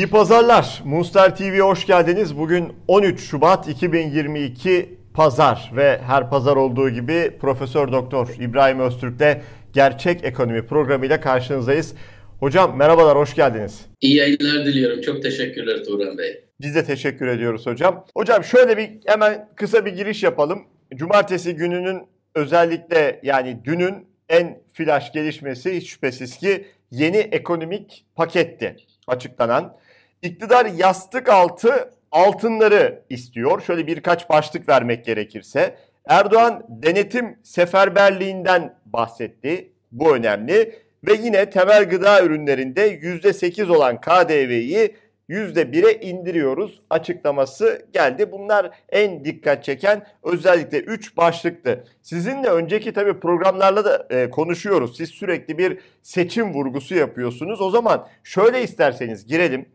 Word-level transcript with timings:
İyi 0.00 0.06
pazarlar. 0.06 0.82
Monster 0.84 1.36
TV'ye 1.36 1.62
hoş 1.62 1.86
geldiniz. 1.86 2.38
Bugün 2.38 2.72
13 2.88 3.20
Şubat 3.20 3.68
2022 3.68 4.98
Pazar 5.14 5.72
ve 5.76 5.98
her 5.98 6.30
pazar 6.30 6.56
olduğu 6.56 6.90
gibi 6.90 7.38
Profesör 7.40 7.92
Doktor 7.92 8.28
İbrahim 8.40 8.80
Öztürk'le 8.80 9.42
Gerçek 9.72 10.24
Ekonomi 10.24 10.66
programıyla 10.66 11.20
karşınızdayız. 11.20 11.94
Hocam 12.38 12.76
merhabalar, 12.76 13.18
hoş 13.18 13.34
geldiniz. 13.34 13.80
İyi 14.00 14.16
yayınlar 14.16 14.66
diliyorum. 14.66 15.00
Çok 15.00 15.22
teşekkürler 15.22 15.84
Turan 15.84 16.18
Bey. 16.18 16.44
Biz 16.60 16.74
de 16.74 16.84
teşekkür 16.84 17.26
ediyoruz 17.26 17.66
hocam. 17.66 18.06
Hocam 18.14 18.44
şöyle 18.44 18.76
bir 18.76 18.90
hemen 19.06 19.48
kısa 19.56 19.86
bir 19.86 19.92
giriş 19.92 20.22
yapalım. 20.22 20.62
Cumartesi 20.94 21.54
gününün 21.54 22.02
özellikle 22.34 23.20
yani 23.22 23.60
dünün 23.64 24.06
en 24.28 24.62
flash 24.72 25.12
gelişmesi 25.12 25.76
hiç 25.76 25.90
şüphesiz 25.90 26.36
ki 26.36 26.64
yeni 26.90 27.16
ekonomik 27.16 28.04
paketti 28.16 28.76
açıklanan. 29.06 29.80
İktidar 30.22 30.66
yastık 30.66 31.28
altı 31.28 31.90
altınları 32.12 33.02
istiyor. 33.10 33.62
Şöyle 33.62 33.86
birkaç 33.86 34.28
başlık 34.30 34.68
vermek 34.68 35.04
gerekirse. 35.04 35.76
Erdoğan 36.08 36.66
denetim 36.68 37.38
seferberliğinden 37.42 38.74
bahsetti. 38.86 39.72
Bu 39.92 40.16
önemli. 40.16 40.74
Ve 41.08 41.12
yine 41.22 41.50
temel 41.50 41.88
gıda 41.88 42.22
ürünlerinde 42.22 42.94
%8 42.94 43.72
olan 43.72 44.00
KDV'yi 44.00 44.96
%1'e 45.30 46.00
indiriyoruz 46.00 46.80
açıklaması 46.90 47.86
geldi. 47.92 48.32
Bunlar 48.32 48.70
en 48.88 49.24
dikkat 49.24 49.64
çeken 49.64 50.06
özellikle 50.22 50.78
3 50.78 51.16
başlıktı. 51.16 51.84
Sizinle 52.02 52.48
önceki 52.48 52.92
tabii 52.92 53.20
programlarla 53.20 53.84
da 53.84 54.06
e, 54.10 54.30
konuşuyoruz. 54.30 54.96
Siz 54.96 55.10
sürekli 55.10 55.58
bir 55.58 55.78
seçim 56.02 56.54
vurgusu 56.54 56.94
yapıyorsunuz. 56.94 57.60
O 57.60 57.70
zaman 57.70 58.08
şöyle 58.24 58.62
isterseniz 58.62 59.26
girelim. 59.26 59.66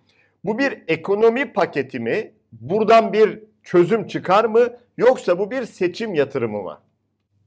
Bu 0.45 0.59
bir 0.59 0.73
ekonomi 0.87 1.53
paketi 1.53 1.99
mi? 1.99 2.31
Buradan 2.51 3.13
bir 3.13 3.39
çözüm 3.63 4.07
çıkar 4.07 4.45
mı? 4.45 4.69
Yoksa 4.97 5.39
bu 5.39 5.51
bir 5.51 5.65
seçim 5.65 6.13
yatırımı 6.13 6.61
mı? 6.61 6.77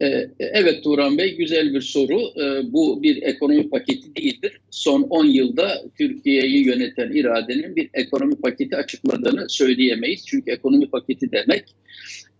Ee, 0.03 0.31
evet 0.39 0.85
Turan 0.85 1.19
Bey 1.19 1.37
güzel 1.37 1.75
bir 1.75 1.81
soru. 1.81 2.21
Ee, 2.21 2.73
bu 2.73 3.03
bir 3.03 3.23
ekonomi 3.23 3.71
paketi 3.71 4.17
değildir. 4.17 4.61
Son 4.71 5.03
10 5.03 5.25
yılda 5.25 5.83
Türkiye'yi 5.99 6.67
yöneten 6.67 7.11
iradenin 7.13 7.77
bir 7.77 7.91
ekonomi 7.95 8.37
paketi 8.37 8.77
açıkladığını 8.77 9.49
söyleyemeyiz. 9.49 10.27
Çünkü 10.27 10.51
ekonomi 10.51 10.91
paketi 10.91 11.33
demek 11.33 11.65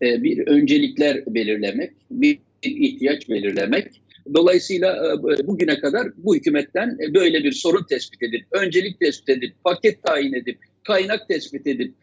e, 0.03 0.22
bir 0.22 0.47
öncelikler 0.47 1.27
belirlemek, 1.27 1.91
bir 2.11 2.39
ihtiyaç 2.62 3.28
belirlemek. 3.28 3.87
Dolayısıyla 4.34 5.15
e, 5.15 5.47
bugüne 5.47 5.81
kadar 5.81 6.09
bu 6.17 6.37
hükümetten 6.37 6.98
e, 7.03 7.15
böyle 7.15 7.45
bir 7.45 7.53
sorun 7.53 7.84
tespit 7.89 8.23
edip, 8.23 8.47
öncelik 8.53 9.01
tespit 9.01 9.29
edip, 9.29 9.55
paket 9.65 10.03
tayin 10.03 10.33
edip, 10.33 10.59
kaynak 10.84 11.29
tespit 11.29 11.67
edip, 11.67 11.95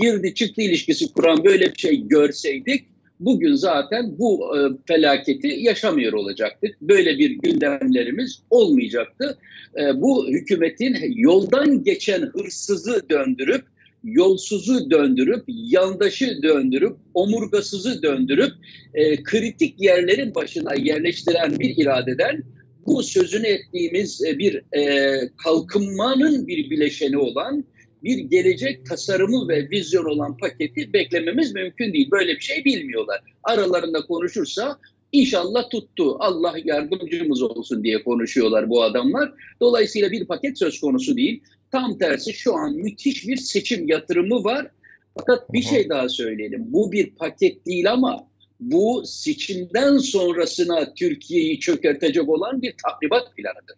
girdi 0.00 0.34
çıktı 0.34 0.62
ilişkisi 0.62 1.12
kuran 1.12 1.44
böyle 1.44 1.72
bir 1.72 1.78
şey 1.78 2.08
görseydik 2.08 2.84
bugün 3.20 3.54
zaten 3.54 4.18
bu 4.18 4.58
e, 4.58 4.58
felaketi 4.86 5.48
yaşamıyor 5.48 6.12
olacaktık. 6.12 6.82
Böyle 6.82 7.18
bir 7.18 7.30
gündemlerimiz 7.30 8.42
olmayacaktı. 8.50 9.38
E, 9.76 10.00
bu 10.00 10.28
hükümetin 10.28 10.96
yoldan 11.16 11.84
geçen 11.84 12.22
hırsızı 12.22 13.08
döndürüp, 13.10 13.64
yolsuzu 14.12 14.90
döndürüp, 14.90 15.44
yandaşı 15.48 16.42
döndürüp, 16.42 16.96
omurgasızı 17.14 18.02
döndürüp, 18.02 18.52
e, 18.94 19.22
kritik 19.22 19.80
yerlerin 19.80 20.34
başına 20.34 20.74
yerleştiren 20.74 21.58
bir 21.58 21.76
iradeden 21.76 22.42
bu 22.86 23.02
sözünü 23.02 23.46
ettiğimiz 23.46 24.24
e, 24.24 24.38
bir 24.38 24.76
e, 24.78 25.12
kalkınmanın 25.44 26.46
bir 26.46 26.70
bileşeni 26.70 27.18
olan 27.18 27.64
bir 28.04 28.18
gelecek 28.18 28.86
tasarımı 28.86 29.48
ve 29.48 29.70
vizyon 29.70 30.04
olan 30.04 30.36
paketi 30.36 30.92
beklememiz 30.92 31.54
mümkün 31.54 31.92
değil. 31.92 32.10
Böyle 32.10 32.34
bir 32.34 32.40
şey 32.40 32.64
bilmiyorlar. 32.64 33.20
Aralarında 33.44 34.00
konuşursa 34.00 34.78
inşallah 35.12 35.70
tuttu, 35.70 36.16
Allah 36.18 36.54
yardımcımız 36.64 37.42
olsun 37.42 37.84
diye 37.84 38.02
konuşuyorlar 38.02 38.70
bu 38.70 38.82
adamlar. 38.82 39.32
Dolayısıyla 39.60 40.10
bir 40.10 40.24
paket 40.24 40.58
söz 40.58 40.80
konusu 40.80 41.16
değil. 41.16 41.42
Tam 41.72 41.98
tersi 41.98 42.32
şu 42.32 42.56
an 42.56 42.74
müthiş 42.74 43.28
bir 43.28 43.36
seçim 43.36 43.88
yatırımı 43.88 44.44
var. 44.44 44.70
Fakat 45.18 45.52
bir 45.52 45.62
şey 45.62 45.88
daha 45.88 46.08
söyleyelim. 46.08 46.64
Bu 46.72 46.92
bir 46.92 47.10
paket 47.10 47.66
değil 47.66 47.92
ama 47.92 48.28
bu 48.60 49.02
seçimden 49.06 49.98
sonrasına 49.98 50.94
Türkiye'yi 50.94 51.60
çökertecek 51.60 52.28
olan 52.28 52.62
bir 52.62 52.74
tahribat 52.84 53.36
planıdır. 53.36 53.76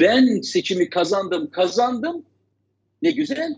Ben 0.00 0.40
seçimi 0.40 0.90
kazandım, 0.90 1.50
kazandım 1.50 2.24
ne 3.02 3.10
güzel. 3.10 3.56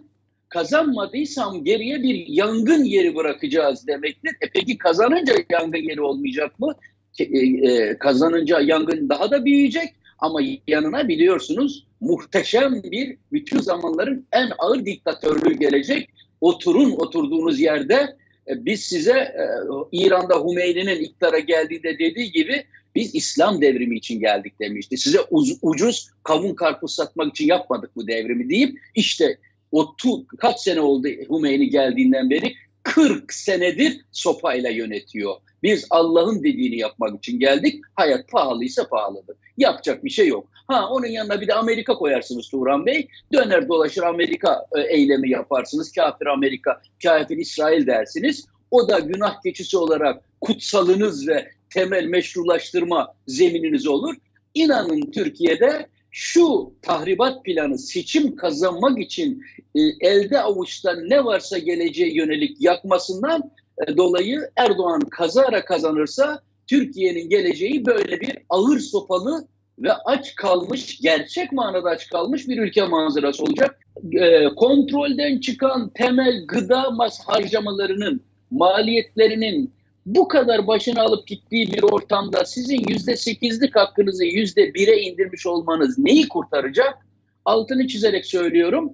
Kazanmadıysam 0.48 1.64
geriye 1.64 2.02
bir 2.02 2.26
yangın 2.28 2.84
yeri 2.84 3.16
bırakacağız 3.16 3.86
demektir. 3.86 4.30
E 4.40 4.50
peki 4.54 4.78
kazanınca 4.78 5.34
yangın 5.50 5.88
yeri 5.88 6.00
olmayacak 6.00 6.60
mı? 6.60 6.74
E, 7.18 7.24
e, 7.24 7.98
kazanınca 7.98 8.60
yangın 8.60 9.08
daha 9.08 9.30
da 9.30 9.44
büyüyecek 9.44 9.94
ama 10.18 10.40
yanına 10.68 11.08
biliyorsunuz 11.08 11.86
muhteşem 12.00 12.82
bir 12.82 13.16
bütün 13.32 13.60
zamanların 13.60 14.26
en 14.32 14.50
ağır 14.58 14.86
diktatörlüğü 14.86 15.52
gelecek. 15.52 16.10
Oturun 16.40 16.90
oturduğunuz 16.90 17.60
yerde 17.60 18.16
e, 18.48 18.64
biz 18.64 18.80
size 18.80 19.18
e, 19.18 19.44
İran'da 19.92 20.34
Hümeyni'nin 20.34 21.02
iktidara 21.02 21.38
geldiğinde 21.38 21.98
dediği 21.98 22.32
gibi 22.32 22.64
biz 22.94 23.14
İslam 23.14 23.60
devrimi 23.60 23.96
için 23.96 24.20
geldik 24.20 24.60
demişti. 24.60 24.96
Size 24.96 25.18
uz, 25.30 25.58
ucuz 25.62 26.10
kavun 26.22 26.54
karpuz 26.54 26.94
satmak 26.94 27.30
için 27.30 27.46
yapmadık 27.46 27.96
bu 27.96 28.06
devrimi 28.06 28.50
deyip 28.50 28.78
işte 28.94 29.38
o 29.72 29.94
kaç 30.38 30.60
sene 30.60 30.80
oldu 30.80 31.08
Hümeyni 31.08 31.70
geldiğinden 31.70 32.30
beri 32.30 32.54
40 32.82 33.32
senedir 33.32 34.00
sopayla 34.12 34.70
yönetiyor. 34.70 35.36
Biz 35.62 35.86
Allah'ın 35.90 36.38
dediğini 36.38 36.76
yapmak 36.76 37.18
için 37.18 37.38
geldik. 37.38 37.84
Hayat 37.94 38.28
pahalıysa 38.28 38.88
pahalıdır. 38.88 39.36
Yapacak 39.56 40.04
bir 40.04 40.10
şey 40.10 40.28
yok. 40.28 40.48
Ha 40.66 40.88
onun 40.90 41.06
yanına 41.06 41.40
bir 41.40 41.48
de 41.48 41.54
Amerika 41.54 41.94
koyarsınız 41.94 42.48
Turan 42.48 42.86
Bey. 42.86 43.08
Döner 43.32 43.68
dolaşır 43.68 44.02
Amerika 44.02 44.66
e, 44.76 44.80
eylemi 44.80 45.30
yaparsınız. 45.30 45.92
Kafir 45.92 46.26
Amerika, 46.26 46.80
kafir 47.02 47.36
İsrail 47.36 47.86
dersiniz. 47.86 48.46
O 48.70 48.88
da 48.88 48.98
günah 48.98 49.42
keçisi 49.42 49.76
olarak 49.76 50.22
kutsalınız 50.40 51.28
ve 51.28 51.48
temel 51.70 52.04
meşrulaştırma 52.04 53.14
zemininiz 53.26 53.86
olur. 53.86 54.14
İnanın 54.54 55.10
Türkiye'de 55.10 55.86
şu 56.10 56.72
tahribat 56.82 57.44
planı 57.44 57.78
seçim 57.78 58.36
kazanmak 58.36 58.98
için 58.98 59.42
e, 59.74 59.80
elde 60.00 60.40
avuçta 60.40 60.96
ne 61.08 61.24
varsa 61.24 61.58
geleceğe 61.58 62.14
yönelik 62.14 62.60
yakmasından 62.60 63.50
dolayı 63.96 64.50
Erdoğan 64.56 65.00
kazara 65.00 65.64
kazanırsa 65.64 66.42
Türkiye'nin 66.66 67.28
geleceği 67.28 67.86
böyle 67.86 68.20
bir 68.20 68.38
ağır 68.48 68.78
sopalı 68.78 69.46
ve 69.78 69.92
aç 69.92 70.34
kalmış, 70.34 71.00
gerçek 71.00 71.52
manada 71.52 71.90
aç 71.90 72.08
kalmış 72.08 72.48
bir 72.48 72.58
ülke 72.58 72.86
manzarası 72.86 73.42
olacak. 73.42 73.78
E, 74.12 74.44
kontrolden 74.44 75.38
çıkan 75.38 75.88
temel 75.88 76.46
gıda 76.46 76.98
harcamalarının 77.26 78.20
maliyetlerinin 78.50 79.72
bu 80.06 80.28
kadar 80.28 80.66
başını 80.66 81.00
alıp 81.00 81.26
gittiği 81.26 81.72
bir 81.72 81.82
ortamda 81.82 82.44
sizin 82.44 82.88
yüzde 82.88 83.16
sekizlik 83.16 83.76
hakkınızı 83.76 84.24
yüzde 84.24 84.74
bire 84.74 85.00
indirmiş 85.00 85.46
olmanız 85.46 85.98
neyi 85.98 86.28
kurtaracak? 86.28 87.06
Altını 87.44 87.86
çizerek 87.86 88.26
söylüyorum. 88.26 88.92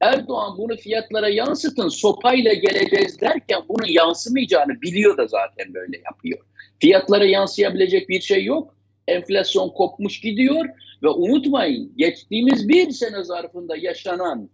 Erdoğan 0.00 0.58
bunu 0.58 0.76
fiyatlara 0.76 1.28
yansıtın 1.28 1.88
sopayla 1.88 2.52
geleceğiz 2.52 3.20
derken 3.20 3.62
bunun 3.68 3.86
yansımayacağını 3.88 4.82
biliyor 4.82 5.16
da 5.16 5.26
zaten 5.26 5.74
böyle 5.74 5.98
yapıyor. 6.04 6.38
Fiyatlara 6.78 7.24
yansıyabilecek 7.24 8.08
bir 8.08 8.20
şey 8.20 8.44
yok. 8.44 8.74
Enflasyon 9.08 9.68
kopmuş 9.68 10.20
gidiyor 10.20 10.64
ve 11.02 11.08
unutmayın 11.08 11.92
geçtiğimiz 11.96 12.68
bir 12.68 12.90
sene 12.90 13.24
zarfında 13.24 13.76
yaşanan 13.76 14.50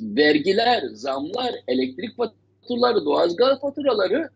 vergiler, 0.00 0.82
zamlar, 0.92 1.54
elektrik 1.68 2.16
faturaları, 2.16 3.04
doğalgaz 3.04 3.60
faturaları 3.60 4.30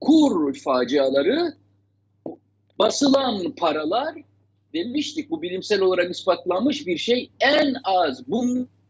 kur 0.00 0.54
faciaları, 0.54 1.54
basılan 2.78 3.52
paralar 3.56 4.14
demiştik 4.74 5.30
bu 5.30 5.42
bilimsel 5.42 5.80
olarak 5.80 6.10
ispatlanmış 6.10 6.86
bir 6.86 6.98
şey 6.98 7.30
en 7.40 7.74
az 7.84 8.28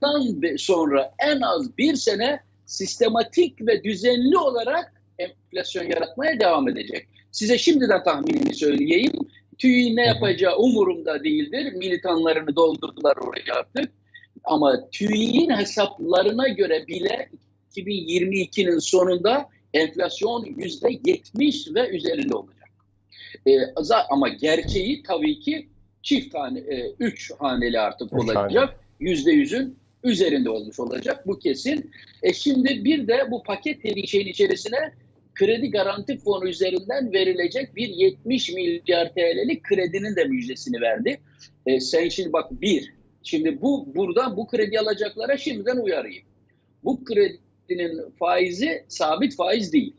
bundan 0.02 0.56
sonra 0.56 1.14
en 1.18 1.40
az 1.40 1.78
bir 1.78 1.94
sene 1.94 2.40
sistematik 2.66 3.66
ve 3.66 3.84
düzenli 3.84 4.38
olarak 4.38 5.02
enflasyon 5.18 5.84
yaratmaya 5.84 6.40
devam 6.40 6.68
edecek. 6.68 7.08
Size 7.32 7.58
şimdiden 7.58 8.04
tahminini 8.04 8.54
söyleyeyim. 8.54 9.12
TÜİ 9.58 9.96
ne 9.96 10.06
yapacağı 10.06 10.56
umurumda 10.56 11.24
değildir. 11.24 11.72
Militanlarını 11.72 12.56
doldurdular 12.56 13.16
oraya 13.16 13.54
artık. 13.54 13.92
Ama 14.44 14.90
TÜİ'nin 14.90 15.56
hesaplarına 15.56 16.48
göre 16.48 16.86
bile 16.86 17.28
2022'nin 17.76 18.78
sonunda 18.78 19.48
enflasyon 19.74 20.44
yüzde 20.56 20.88
yetmiş 21.04 21.68
ve 21.74 21.88
üzerinde 21.88 22.34
olacak. 22.34 22.68
E, 23.46 23.52
ama 24.10 24.28
gerçeği 24.28 25.02
tabii 25.02 25.40
ki 25.40 25.68
çift 26.02 26.32
tane, 26.32 26.58
e, 26.58 26.92
üç 26.98 27.32
haneli 27.38 27.80
artık 27.80 28.12
üç 28.12 28.18
olacak. 28.18 28.80
Yüzde 29.00 29.30
yüzün 29.30 29.81
üzerinde 30.04 30.50
olmuş 30.50 30.80
olacak 30.80 31.26
bu 31.26 31.38
kesin. 31.38 31.90
E 32.22 32.32
şimdi 32.32 32.84
bir 32.84 33.08
de 33.08 33.30
bu 33.30 33.42
paket 33.42 34.08
şeyin 34.08 34.26
içerisine 34.26 34.92
kredi 35.34 35.70
garanti 35.70 36.18
fonu 36.18 36.48
üzerinden 36.48 37.12
verilecek 37.12 37.76
bir 37.76 37.88
70 37.88 38.52
milyar 38.52 39.12
TL'lik 39.14 39.62
kredinin 39.62 40.16
de 40.16 40.24
müjdesini 40.24 40.80
verdi. 40.80 41.20
E, 41.66 41.80
sen 41.80 42.08
şimdi 42.08 42.32
bak 42.32 42.50
bir, 42.62 42.94
şimdi 43.22 43.62
bu 43.62 43.94
buradan 43.94 44.36
bu 44.36 44.46
kredi 44.46 44.80
alacaklara 44.80 45.36
şimdiden 45.36 45.76
uyarayım. 45.76 46.24
Bu 46.84 47.04
kredinin 47.04 48.10
faizi 48.18 48.84
sabit 48.88 49.36
faiz 49.36 49.72
değil. 49.72 49.94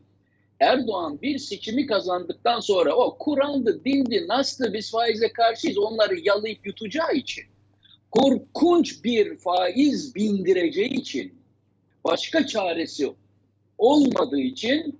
Erdoğan 0.59 1.21
bir 1.21 1.37
seçimi 1.37 1.85
kazandıktan 1.85 2.59
sonra 2.59 2.95
o 2.95 3.17
Kur'an'dı, 3.17 3.81
dindi, 3.85 4.25
nasıl 4.27 4.73
biz 4.73 4.91
faize 4.91 5.33
karşıyız 5.33 5.77
onları 5.77 6.19
yalayıp 6.19 6.67
yutacağı 6.67 7.13
için 7.13 7.43
korkunç 8.13 9.03
bir 9.03 9.37
faiz 9.37 10.15
bindireceği 10.15 10.93
için 10.93 11.33
başka 12.03 12.47
çaresi 12.47 13.13
olmadığı 13.77 14.39
için 14.39 14.99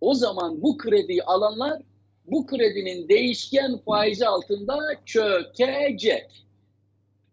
o 0.00 0.14
zaman 0.14 0.62
bu 0.62 0.76
krediyi 0.76 1.22
alanlar 1.22 1.82
bu 2.26 2.46
kredinin 2.46 3.08
değişken 3.08 3.78
faizi 3.78 4.26
altında 4.26 4.78
çökecek. 5.06 6.44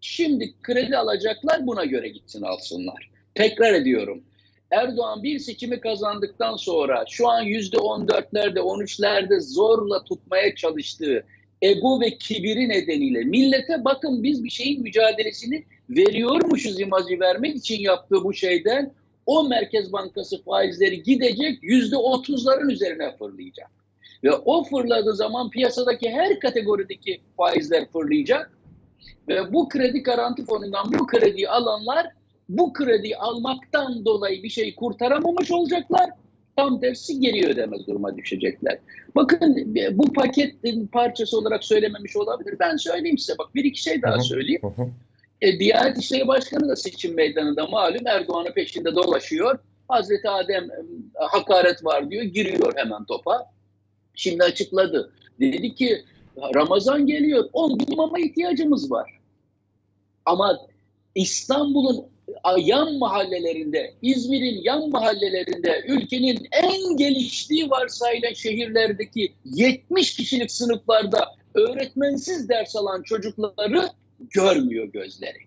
Şimdi 0.01 0.54
kredi 0.62 0.98
alacaklar 0.98 1.68
buna 1.68 1.86
göre 1.86 2.10
gitsin 2.10 2.42
alsınlar. 2.42 3.10
Tekrar 3.36 3.74
ediyorum. 3.74 4.24
Erdoğan 4.72 5.24
bir 5.24 5.39
seçimi 5.39 5.80
kazandıktan 5.80 6.56
sonra 6.56 7.06
şu 7.10 7.30
an 7.30 7.42
yüzde 7.42 7.77
on 7.77 8.07
dörtlerde, 8.07 8.62
on 8.62 8.80
üçlerde 8.80 9.39
zorla 9.39 10.04
tutmaya 10.04 10.56
çalıştığı 10.56 11.25
ego 11.61 12.01
ve 12.01 12.17
kibiri 12.17 12.69
nedeniyle 12.69 13.23
millete 13.23 13.85
bakın 13.85 14.23
biz 14.23 14.44
bir 14.44 14.50
şeyin 14.50 14.81
mücadelesini 14.81 15.65
veriyormuşuz 15.89 16.79
imajı 16.79 17.19
vermek 17.19 17.56
için 17.56 17.79
yaptığı 17.79 18.23
bu 18.23 18.33
şeyden 18.33 18.91
o 19.25 19.47
Merkez 19.47 19.94
Bankası 19.94 20.44
faizleri 20.44 21.03
gidecek 21.03 21.59
yüzde 21.61 21.97
otuzların 21.97 22.69
üzerine 22.69 23.17
fırlayacak. 23.17 23.71
Ve 24.23 24.31
o 24.31 24.63
fırladığı 24.63 25.15
zaman 25.15 25.50
piyasadaki 25.50 26.09
her 26.09 26.39
kategorideki 26.39 27.21
faizler 27.38 27.85
fırlayacak. 27.91 28.51
Ve 29.27 29.53
bu 29.53 29.69
kredi 29.69 30.03
garanti 30.03 30.45
fonundan 30.45 30.94
bu 31.00 31.07
krediyi 31.07 31.50
alanlar 31.50 32.07
bu 32.50 32.73
krediyi 32.73 33.17
almaktan 33.17 34.05
dolayı 34.05 34.44
bir 34.44 34.50
şey 34.50 34.75
kurtaramamış 34.75 35.51
olacaklar. 35.51 36.09
Tam 36.59 36.79
tersi 36.79 37.19
geri 37.19 37.47
ödemez 37.47 37.88
duruma 37.88 38.17
düşecekler. 38.17 38.79
Bakın 39.15 39.75
bu 39.91 40.13
paketin 40.13 40.88
parçası 40.88 41.38
olarak 41.38 41.63
söylememiş 41.63 42.15
olabilir. 42.15 42.56
Ben 42.59 42.75
söyleyeyim 42.75 43.17
size 43.17 43.38
bak 43.38 43.56
bir 43.56 43.63
iki 43.63 43.81
şey 43.81 44.01
daha 44.01 44.19
söyleyeyim. 44.19 44.61
E, 45.41 45.59
Diyanet 45.59 45.97
İşleri 45.97 46.27
Başkanı 46.27 46.69
da 46.69 46.75
seçim 46.75 47.15
meydanında 47.15 47.67
malum 47.67 48.07
Erdoğan'ın 48.07 48.51
peşinde 48.51 48.95
dolaşıyor. 48.95 49.59
Hazreti 49.88 50.29
Adem 50.29 50.63
e, 50.63 50.75
hakaret 51.15 51.85
var 51.85 52.11
diyor, 52.11 52.23
giriyor 52.23 52.73
hemen 52.75 53.05
topa. 53.05 53.51
Şimdi 54.15 54.44
açıkladı. 54.44 55.12
Dedi 55.39 55.75
ki 55.75 56.03
Ramazan 56.55 57.07
geliyor, 57.07 57.50
10 57.53 57.79
bin 57.79 57.94
imama 57.94 58.19
ihtiyacımız 58.19 58.91
var. 58.91 59.19
Ama 60.25 60.59
İstanbul'un 61.15 62.05
yan 62.57 62.97
mahallelerinde, 62.97 63.93
İzmir'in 64.01 64.61
yan 64.63 64.89
mahallelerinde, 64.89 65.83
ülkenin 65.87 66.47
en 66.51 66.97
geliştiği 66.97 67.69
varsayılan 67.69 68.33
şehirlerdeki 68.33 69.33
70 69.45 70.15
kişilik 70.15 70.51
sınıflarda 70.51 71.35
öğretmensiz 71.53 72.49
ders 72.49 72.75
alan 72.75 73.03
çocukları 73.03 73.89
görmüyor 74.19 74.85
gözleri. 74.85 75.37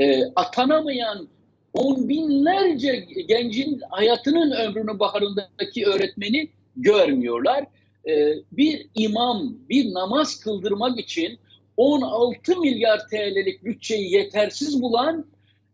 E, 0.00 0.24
atanamayan 0.36 1.28
on 1.74 2.08
binlerce 2.08 2.96
gencin 3.28 3.80
hayatının 3.90 4.50
ömrünün 4.50 4.98
baharındaki 4.98 5.86
öğretmeni 5.86 6.48
görmüyorlar. 6.76 7.64
E, 8.08 8.34
bir 8.52 8.86
imam 8.94 9.56
bir 9.68 9.94
namaz 9.94 10.40
kıldırmak 10.40 10.98
için 10.98 11.38
16 11.76 12.60
milyar 12.60 13.08
TL'lik 13.08 13.64
bütçeyi 13.64 14.12
yetersiz 14.12 14.82
bulan 14.82 15.26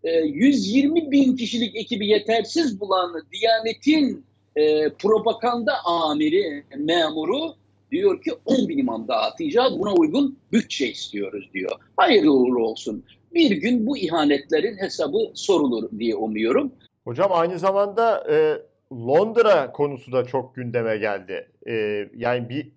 120 0.04 1.00
e, 1.00 1.10
bin 1.10 1.36
kişilik 1.36 1.76
ekibi 1.76 2.06
yetersiz 2.06 2.80
bulan 2.80 3.12
Diyanet'in 3.32 4.24
e, 4.56 4.88
propaganda 4.88 5.72
amiri, 5.84 6.64
memuru 6.76 7.54
diyor 7.90 8.22
ki 8.22 8.32
10 8.44 8.68
bin 8.68 8.78
imam 8.78 9.08
dağıtacağız 9.08 9.78
buna 9.78 9.94
uygun 9.94 10.38
bütçe 10.52 10.88
istiyoruz 10.88 11.50
diyor. 11.54 11.72
Hayırlı 11.96 12.32
uğurlu 12.32 12.66
olsun. 12.66 13.04
Bir 13.34 13.50
gün 13.50 13.86
bu 13.86 13.98
ihanetlerin 13.98 14.78
hesabı 14.78 15.18
sorulur 15.34 15.90
diye 15.98 16.16
umuyorum. 16.16 16.72
Hocam 17.04 17.30
aynı 17.32 17.58
zamanda 17.58 18.24
e, 18.30 18.58
Londra 18.92 19.72
konusu 19.72 20.12
da 20.12 20.26
çok 20.26 20.54
gündeme 20.54 20.96
geldi. 20.96 21.48
E, 21.68 21.72
yani 22.16 22.48
bir 22.48 22.68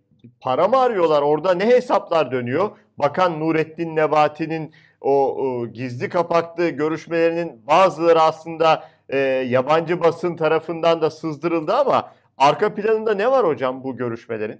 para 0.41 0.67
mı 0.67 0.77
arıyorlar? 0.77 1.21
Orada 1.21 1.53
ne 1.53 1.65
hesaplar 1.65 2.31
dönüyor? 2.31 2.71
Bakan 2.97 3.39
Nurettin 3.39 3.95
Nebati'nin 3.95 4.71
o, 5.03 5.35
o 5.35 5.67
gizli 5.67 6.09
kapaklı 6.09 6.69
görüşmelerinin 6.69 7.67
bazıları 7.67 8.21
aslında 8.21 8.83
e, 9.09 9.17
yabancı 9.49 9.99
basın 9.99 10.35
tarafından 10.35 11.01
da 11.01 11.09
sızdırıldı 11.09 11.73
ama 11.73 12.11
arka 12.37 12.75
planında 12.75 13.13
ne 13.13 13.31
var 13.31 13.47
hocam 13.47 13.83
bu 13.83 13.97
görüşmelerin? 13.97 14.59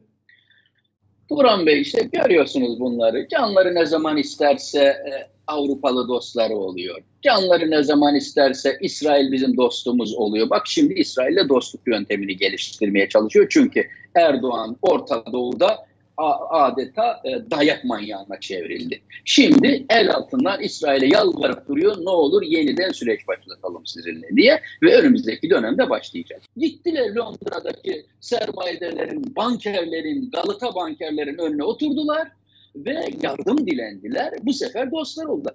Turan 1.30 1.66
Bey 1.66 1.82
işte 1.82 2.10
görüyorsunuz 2.12 2.80
bunları. 2.80 3.28
Canları 3.28 3.76
ne 3.76 3.86
zaman 3.86 4.18
isterse 4.18 4.80
e, 4.80 5.34
Avrupalı 5.48 6.08
dostları 6.08 6.56
oluyor. 6.56 7.02
Canları 7.22 7.72
ne 7.72 7.84
zaman 7.84 8.16
isterse 8.16 8.78
İsrail 8.82 9.32
bizim 9.32 9.58
dostumuz 9.58 10.16
oluyor. 10.16 10.50
Bak 10.50 10.62
şimdi 10.66 10.94
İsrail'le 10.94 11.50
dostluk 11.50 11.88
yöntemini 11.88 12.38
geliştirmeye 12.38 13.10
çalışıyor. 13.10 13.48
Çünkü 13.50 13.88
Erdoğan 14.16 14.78
Orta 14.82 15.24
Doğu'da 15.34 15.86
adeta 16.18 17.22
e, 17.26 17.52
dayak 17.52 17.84
manyağına 17.84 18.40
çevrildi. 18.40 19.02
Şimdi 19.26 19.86
el 19.90 20.12
altından 20.12 20.62
İsrail'e 20.62 21.08
yalvarıp 21.08 21.68
duruyor 21.68 21.98
ne 22.06 22.10
olur 22.10 22.42
yeniden 22.42 22.92
süreç 22.92 23.28
başlatalım 23.28 23.86
sizinle 23.86 24.28
diye 24.36 24.62
ve 24.84 24.96
önümüzdeki 24.96 25.50
dönemde 25.50 25.90
başlayacak. 25.90 26.42
Gittiler 26.58 27.16
Londra'daki 27.16 28.06
sermayelerin, 28.20 29.36
bankerlerin, 29.36 30.32
Galata 30.32 30.76
bankerlerin 30.76 31.38
önüne 31.38 31.64
oturdular 31.64 32.28
ve 32.76 33.06
yardım 33.24 33.68
dilendiler. 33.68 34.34
Bu 34.44 34.54
sefer 34.54 34.92
dostlar 34.92 35.26
oldu. 35.26 35.50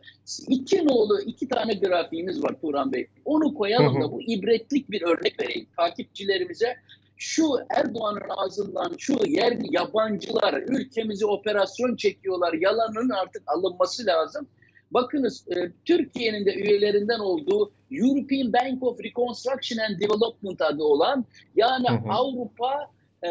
İki 0.49 0.87
nolu 0.87 1.21
iki 1.21 1.49
tane 1.49 1.75
grafiğimiz 1.75 2.43
var 2.43 2.61
Turan 2.61 2.93
Bey. 2.93 3.07
Onu 3.25 3.55
koyalım 3.55 4.03
da 4.03 4.13
bu 4.13 4.23
ibretlik 4.23 4.91
bir 4.91 5.03
örnek 5.03 5.41
vereyim 5.41 5.67
takipçilerimize 5.77 6.77
şu 7.19 7.43
Erdoğan'ın 7.71 8.29
ağzından 8.29 8.95
şu 8.99 9.19
yerli 9.27 9.67
yabancılar 9.71 10.55
ülkemizi 10.55 11.27
operasyon 11.27 11.97
çekiyorlar 11.97 12.53
yalanın 12.53 13.11
artık 13.11 13.43
alınması 13.47 14.07
lazım. 14.07 14.47
Bakınız 14.91 15.45
e, 15.49 15.73
Türkiye'nin 15.85 16.47
de 16.47 16.55
üyelerinden 16.55 17.19
olduğu 17.19 17.73
European 17.91 18.53
Bank 18.53 18.83
of 18.83 19.01
Reconstruction 19.05 19.79
and 19.79 20.01
Development 20.01 20.63
adı 20.63 20.83
olan 20.83 21.25
yani 21.57 21.89
hı 21.89 21.95
hı. 21.95 22.13
Avrupa 22.13 22.91
e, 23.23 23.29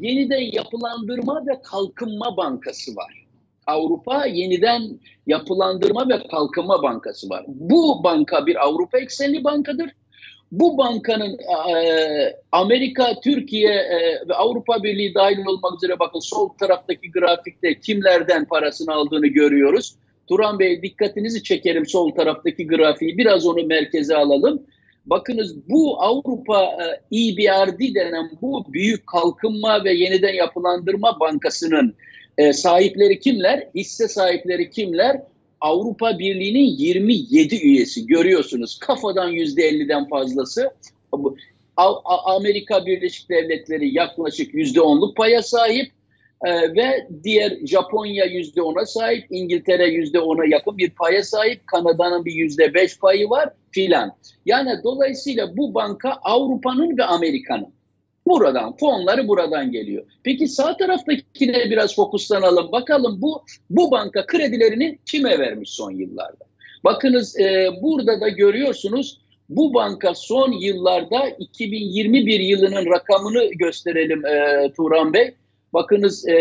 yeniden 0.00 0.52
yapılandırma 0.52 1.46
ve 1.46 1.62
kalkınma 1.62 2.36
bankası 2.36 2.96
var. 2.96 3.26
Avrupa 3.66 4.26
yeniden 4.26 5.00
yapılandırma 5.26 6.08
ve 6.08 6.28
kalkınma 6.28 6.82
bankası 6.82 7.30
var. 7.30 7.44
Bu 7.48 8.04
banka 8.04 8.46
bir 8.46 8.66
Avrupa 8.66 8.98
eksenli 8.98 9.44
bankadır 9.44 9.90
bu 10.52 10.78
bankanın 10.78 11.38
e, 11.38 12.36
Amerika, 12.52 13.20
Türkiye 13.20 13.72
e, 13.74 14.28
ve 14.28 14.34
Avrupa 14.34 14.82
Birliği 14.82 15.14
dahil 15.14 15.46
olmak 15.46 15.74
üzere 15.76 15.98
bakın 15.98 16.20
sol 16.20 16.48
taraftaki 16.48 17.10
grafikte 17.10 17.80
kimlerden 17.80 18.44
parasını 18.44 18.94
aldığını 18.94 19.26
görüyoruz. 19.26 19.94
Turan 20.26 20.58
Bey 20.58 20.82
dikkatinizi 20.82 21.42
çekerim 21.42 21.86
sol 21.86 22.10
taraftaki 22.10 22.66
grafiği 22.66 23.18
biraz 23.18 23.46
onu 23.46 23.66
merkeze 23.66 24.16
alalım. 24.16 24.62
Bakınız 25.06 25.68
bu 25.68 26.02
Avrupa 26.02 26.62
e, 26.62 27.16
EBRD 27.18 27.94
denen 27.94 28.30
bu 28.42 28.64
büyük 28.72 29.06
kalkınma 29.06 29.84
ve 29.84 29.92
yeniden 29.92 30.34
yapılandırma 30.34 31.20
bankasının 31.20 31.94
e, 32.38 32.52
sahipleri 32.52 33.20
kimler? 33.20 33.68
Hisse 33.74 34.08
sahipleri 34.08 34.70
kimler? 34.70 35.22
Avrupa 35.60 36.18
Birliği'nin 36.18 36.76
27 36.78 37.56
üyesi 37.56 38.06
görüyorsunuz. 38.06 38.78
Kafadan 38.78 39.32
%50'den 39.32 40.08
fazlası. 40.08 40.70
Amerika 42.24 42.86
Birleşik 42.86 43.30
Devletleri 43.30 43.94
yaklaşık 43.94 44.54
%10'luk 44.54 45.14
paya 45.14 45.42
sahip 45.42 45.92
ee, 46.44 46.74
ve 46.74 47.08
diğer 47.24 47.66
Japonya 47.66 48.26
%10'a 48.26 48.86
sahip, 48.86 49.26
İngiltere 49.30 49.88
%10'a 49.88 50.46
yakın 50.46 50.78
bir 50.78 50.90
paya 50.90 51.22
sahip, 51.22 51.66
Kanada'nın 51.66 52.24
bir 52.24 52.32
%5 52.32 53.00
payı 53.00 53.30
var 53.30 53.48
filan. 53.70 54.12
Yani 54.46 54.70
dolayısıyla 54.84 55.56
bu 55.56 55.74
banka 55.74 56.18
Avrupa'nın 56.22 56.98
ve 56.98 57.04
Amerika'nın. 57.04 57.75
Buradan, 58.26 58.76
fonları 58.76 59.28
buradan 59.28 59.72
geliyor. 59.72 60.04
Peki 60.22 60.48
sağ 60.48 60.76
taraftakine 60.76 61.70
biraz 61.70 61.96
fokuslanalım. 61.96 62.72
Bakalım 62.72 63.22
bu 63.22 63.44
bu 63.70 63.90
banka 63.90 64.26
kredilerini 64.26 64.98
kime 65.06 65.38
vermiş 65.38 65.70
son 65.70 65.90
yıllarda? 65.90 66.44
Bakınız 66.84 67.40
e, 67.40 67.68
burada 67.82 68.20
da 68.20 68.28
görüyorsunuz 68.28 69.20
bu 69.48 69.74
banka 69.74 70.14
son 70.14 70.52
yıllarda 70.52 71.28
2021 71.38 72.40
yılının 72.40 72.86
rakamını 72.86 73.44
gösterelim 73.44 74.26
e, 74.26 74.72
Turan 74.76 75.12
Bey. 75.12 75.34
Bakınız 75.72 76.28
e, 76.28 76.36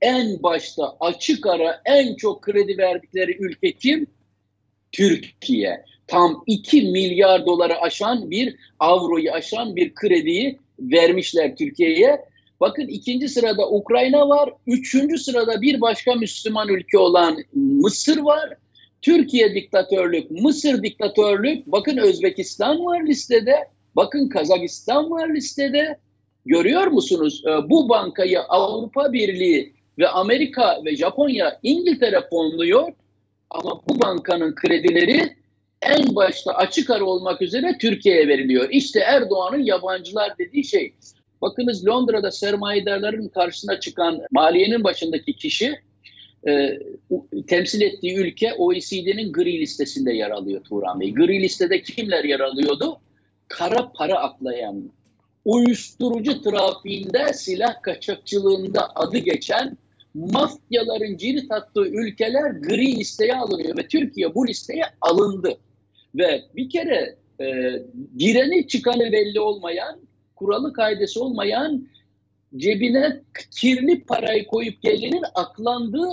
en 0.00 0.42
başta 0.42 0.96
açık 1.00 1.46
ara 1.46 1.80
en 1.84 2.14
çok 2.14 2.42
kredi 2.42 2.78
verdikleri 2.78 3.36
ülke 3.40 3.72
kim? 3.72 4.06
Türkiye. 4.92 5.84
Tam 6.06 6.42
2 6.46 6.82
milyar 6.82 7.46
doları 7.46 7.80
aşan 7.80 8.30
bir 8.30 8.56
avroyu 8.78 9.32
aşan 9.32 9.76
bir 9.76 9.94
krediyi 9.94 10.58
vermişler 10.78 11.56
Türkiye'ye. 11.56 12.20
Bakın 12.60 12.86
ikinci 12.88 13.28
sırada 13.28 13.70
Ukrayna 13.70 14.28
var. 14.28 14.52
Üçüncü 14.66 15.18
sırada 15.18 15.62
bir 15.62 15.80
başka 15.80 16.14
Müslüman 16.14 16.68
ülke 16.68 16.98
olan 16.98 17.36
Mısır 17.54 18.18
var. 18.18 18.56
Türkiye 19.02 19.54
diktatörlük, 19.54 20.30
Mısır 20.30 20.82
diktatörlük, 20.82 21.66
bakın 21.66 21.96
Özbekistan 21.96 22.84
var 22.84 23.06
listede, 23.06 23.56
bakın 23.96 24.28
Kazakistan 24.28 25.10
var 25.10 25.34
listede. 25.34 25.98
Görüyor 26.46 26.86
musunuz? 26.86 27.42
Ee, 27.46 27.70
bu 27.70 27.88
bankayı 27.88 28.40
Avrupa 28.40 29.12
Birliği 29.12 29.72
ve 29.98 30.08
Amerika 30.08 30.84
ve 30.84 30.96
Japonya, 30.96 31.58
İngiltere 31.62 32.20
fonluyor. 32.30 32.92
Ama 33.50 33.80
bu 33.88 34.00
bankanın 34.00 34.54
kredileri 34.54 35.36
en 35.82 36.14
başta 36.14 36.52
açık 36.52 36.90
ara 36.90 37.04
olmak 37.04 37.42
üzere 37.42 37.78
Türkiye'ye 37.80 38.28
veriliyor. 38.28 38.68
İşte 38.70 39.00
Erdoğan'ın 39.00 39.62
yabancılar 39.62 40.38
dediği 40.38 40.64
şey. 40.64 40.94
Bakınız 41.42 41.86
Londra'da 41.86 42.30
sermayedarların 42.30 43.28
karşısına 43.28 43.80
çıkan 43.80 44.20
maliyenin 44.30 44.84
başındaki 44.84 45.32
kişi 45.32 45.80
e, 46.48 46.78
temsil 47.46 47.80
ettiği 47.80 48.16
ülke 48.16 48.54
OECD'nin 48.54 49.32
gri 49.32 49.60
listesinde 49.60 50.12
yer 50.12 50.30
alıyor 50.30 50.64
Turan 50.64 51.00
Bey. 51.00 51.14
Gri 51.14 51.42
listede 51.42 51.82
kimler 51.82 52.24
yer 52.24 52.40
alıyordu? 52.40 53.00
Kara 53.48 53.92
para 53.92 54.14
aklayan, 54.14 54.90
uyuşturucu 55.44 56.42
trafiğinde, 56.42 57.32
silah 57.32 57.82
kaçakçılığında 57.82 58.88
adı 58.94 59.18
geçen 59.18 59.76
mafyaların 60.16 61.16
cirit 61.16 61.52
attığı 61.52 61.86
ülkeler 61.86 62.50
gri 62.50 62.96
listeye 62.96 63.36
alınıyor 63.36 63.76
ve 63.76 63.88
Türkiye 63.88 64.34
bu 64.34 64.46
listeye 64.48 64.84
alındı. 65.00 65.58
Ve 66.14 66.42
bir 66.56 66.70
kere 66.70 67.16
e, 67.40 67.46
gireni 68.16 68.68
çıkanı 68.68 69.12
belli 69.12 69.40
olmayan, 69.40 70.00
kuralı 70.36 70.72
kaidesi 70.72 71.18
olmayan 71.18 71.88
cebine 72.56 73.20
kirli 73.60 74.04
parayı 74.04 74.46
koyup 74.46 74.82
gelenin 74.82 75.22
aklandığı 75.34 76.10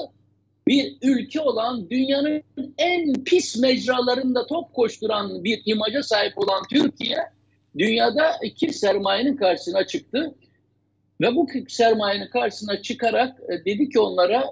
bir 0.68 0.98
ülke 1.02 1.42
olan 1.42 1.90
dünyanın 1.90 2.44
en 2.78 3.24
pis 3.24 3.58
mecralarında 3.58 4.48
top 4.48 4.74
koşturan 4.74 5.44
bir 5.44 5.62
imaja 5.66 6.04
sahip 6.04 6.38
olan 6.38 6.64
Türkiye 6.70 7.18
dünyada 7.78 8.32
iki 8.44 8.74
sermayenin 8.74 9.38
karşısına 9.38 9.88
çıktı. 9.88 10.36
Ve 11.24 11.36
bu 11.36 11.48
sermayenin 11.68 12.28
karşısına 12.28 12.82
çıkarak 12.82 13.40
e, 13.50 13.66
dedi 13.66 13.90
ki 13.90 14.00
onlara 14.00 14.46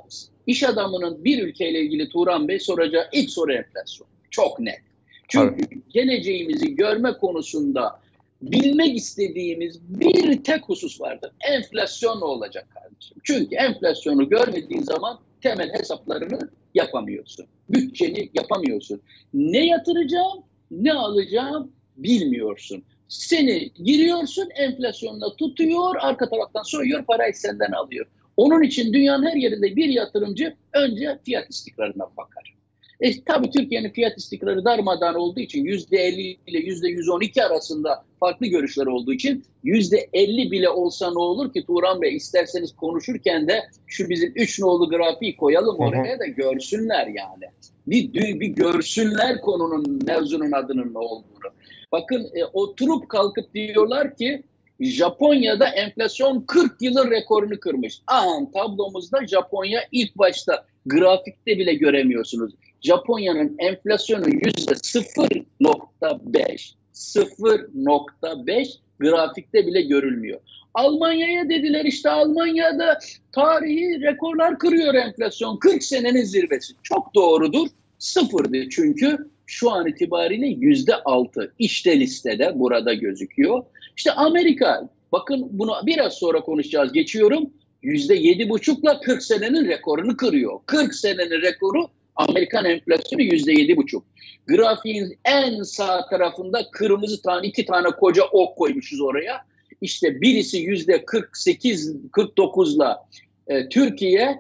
iş 0.48 0.63
adamının 0.63 1.24
bir 1.24 1.44
ülkeyle 1.44 1.82
ilgili 1.82 2.10
Turan 2.10 2.48
Bey 2.48 2.60
soracağı 2.60 3.08
ilk 3.13 3.30
soru 3.30 3.54
enflasyon. 3.54 4.08
Çok 4.30 4.60
net. 4.60 4.82
Çünkü 5.28 5.66
evet. 5.72 5.94
geleceğimizi 5.94 6.75
görme 6.75 7.13
konusunda 7.13 8.00
bilmek 8.42 8.98
istediğimiz 8.98 9.80
bir 9.90 10.44
tek 10.44 10.70
husus 10.70 11.01
vardır. 11.01 11.32
Enflasyon 11.50 12.20
ne 12.20 12.25
olacak 12.25 12.68
kardeşim? 12.74 13.18
Çünkü 13.24 13.56
enflasyonu 13.56 14.30
görmediğin 14.30 14.84
zaman 14.84 15.20
temel 15.42 15.74
hesaplarını 15.74 16.50
yapamıyorsun. 16.74 17.46
Bütçeni 17.70 18.30
yapamıyorsun. 18.34 19.01
Ne 19.34 19.66
yatıracağım, 19.66 20.44
ne 20.72 20.94
alacağım 20.94 21.72
bilmiyorsun. 21.98 22.84
Seni 23.12 23.72
giriyorsun 23.74 24.50
enflasyonla 24.56 25.36
tutuyor, 25.36 25.96
arka 26.00 26.30
taraftan 26.30 26.63
soyuyor, 26.63 27.06
parayı 27.06 27.34
senden 27.34 27.72
alıyor. 27.72 28.06
Onun 28.38 28.63
için 28.63 28.94
dünyanın 28.94 29.25
her 29.25 29.36
yerinde 29.36 29.75
bir 29.75 29.89
yatırımcı 29.89 30.56
önce 30.74 31.20
fiyat 31.25 31.50
istikrarına 31.50 32.03
bakar. 32.18 32.56
E, 33.00 33.24
tabii 33.24 33.50
Türkiye'nin 33.50 33.89
fiyat 33.89 34.18
istikrarı 34.18 34.65
darmadağın 34.65 35.13
olduğu 35.13 35.39
için 35.39 35.65
%50 35.65 36.38
ile 36.48 36.60
%112 36.60 37.44
arasında 37.44 38.06
farklı 38.20 38.48
görüşler 38.48 38.86
olduğu 38.86 39.13
için 39.13 39.44
%50 39.63 40.51
bile 40.51 40.70
olsa 40.70 41.12
ne 41.12 41.20
olur 41.20 41.53
ki 41.53 41.65
Turan 41.65 42.01
Bey 42.01 42.15
isterseniz 42.15 42.75
konuşurken 42.75 43.48
de 43.48 43.63
şu 43.88 44.10
bizim 44.10 44.32
3 44.36 44.60
nolu 44.60 44.89
grafiği 44.89 45.38
koyalım 45.38 45.80
oraya 45.80 46.20
da 46.20 46.25
görsünler 46.25 47.08
yani. 47.08 47.46
Bir, 47.88 48.13
bir 48.13 48.48
görsünler 48.48 49.41
konunun 49.41 50.00
mevzunun 50.06 50.51
adının 50.51 50.94
ne 50.94 51.00
olduğunu. 51.00 51.51
Bakın 51.92 52.30
e, 52.36 52.46
oturup 52.46 53.10
kalkıp 53.10 53.54
diyorlar 53.54 54.16
ki 54.16 54.44
Japonya'da 54.80 55.68
enflasyon 55.68 56.44
40 56.48 56.82
yılın 56.82 57.12
rekorunu 57.12 57.60
kırmış. 57.60 58.02
Aha 58.08 58.52
tablomuzda 58.54 59.28
Japonya 59.28 59.82
ilk 59.92 60.18
başta 60.18 60.66
grafikte 60.86 61.58
bile 61.58 61.74
göremiyorsunuz. 61.74 62.54
Japonya'nın 62.82 63.56
enflasyonu 63.60 64.30
yüzde 64.30 64.72
0.5. 64.72 66.74
0.5 66.94 68.68
grafikte 69.00 69.68
bile 69.68 69.82
görülmüyor. 69.82 70.40
Almanya'ya 70.74 71.50
dediler 71.50 71.86
işte 71.86 72.10
Almanya'da 72.10 73.00
tarihi 73.32 74.02
rekorlar 74.02 74.60
kırıyor 74.60 74.94
enflasyon. 74.94 75.58
40 75.58 75.84
senenin 75.84 76.24
zirvesi. 76.24 76.74
Çok 76.84 77.16
doğrudur. 77.16 77.68
Sıfırdı 78.00 78.70
çünkü 78.70 79.18
şu 79.51 79.72
an 79.72 79.88
itibariyle 79.88 80.48
yüzde 80.48 80.96
altı. 80.96 81.53
İşte 81.60 82.00
listede 82.00 82.51
burada 82.55 82.93
gözüküyor. 82.93 83.63
İşte 83.98 84.12
Amerika 84.12 84.89
bakın 85.12 85.48
bunu 85.51 85.72
biraz 85.86 86.13
sonra 86.13 86.41
konuşacağız 86.41 86.93
geçiyorum. 86.93 87.50
Yüzde 87.81 88.15
yedi 88.15 88.50
buçukla 88.50 89.00
40 89.00 89.24
senenin 89.24 89.65
rekorunu 89.67 90.17
kırıyor. 90.17 90.60
40 90.65 90.96
senenin 90.96 91.41
rekoru 91.41 91.88
Amerikan 92.15 92.65
enflasyonu 92.65 93.24
yüzde 93.24 93.51
yedi 93.51 93.77
buçuk. 93.77 94.05
Grafiğin 94.48 95.17
en 95.25 95.63
sağ 95.63 96.05
tarafında 96.05 96.72
kırmızı 96.72 97.22
tane 97.22 97.48
iki 97.48 97.65
tane 97.65 97.89
koca 97.89 98.24
ok 98.24 98.58
koymuşuz 98.58 99.01
oraya. 99.01 99.46
İşte 99.81 100.22
birisi 100.22 100.58
yüzde 100.58 101.05
48 101.05 101.96
49'la 102.12 103.08
e, 103.48 103.70
Türkiye 103.70 104.38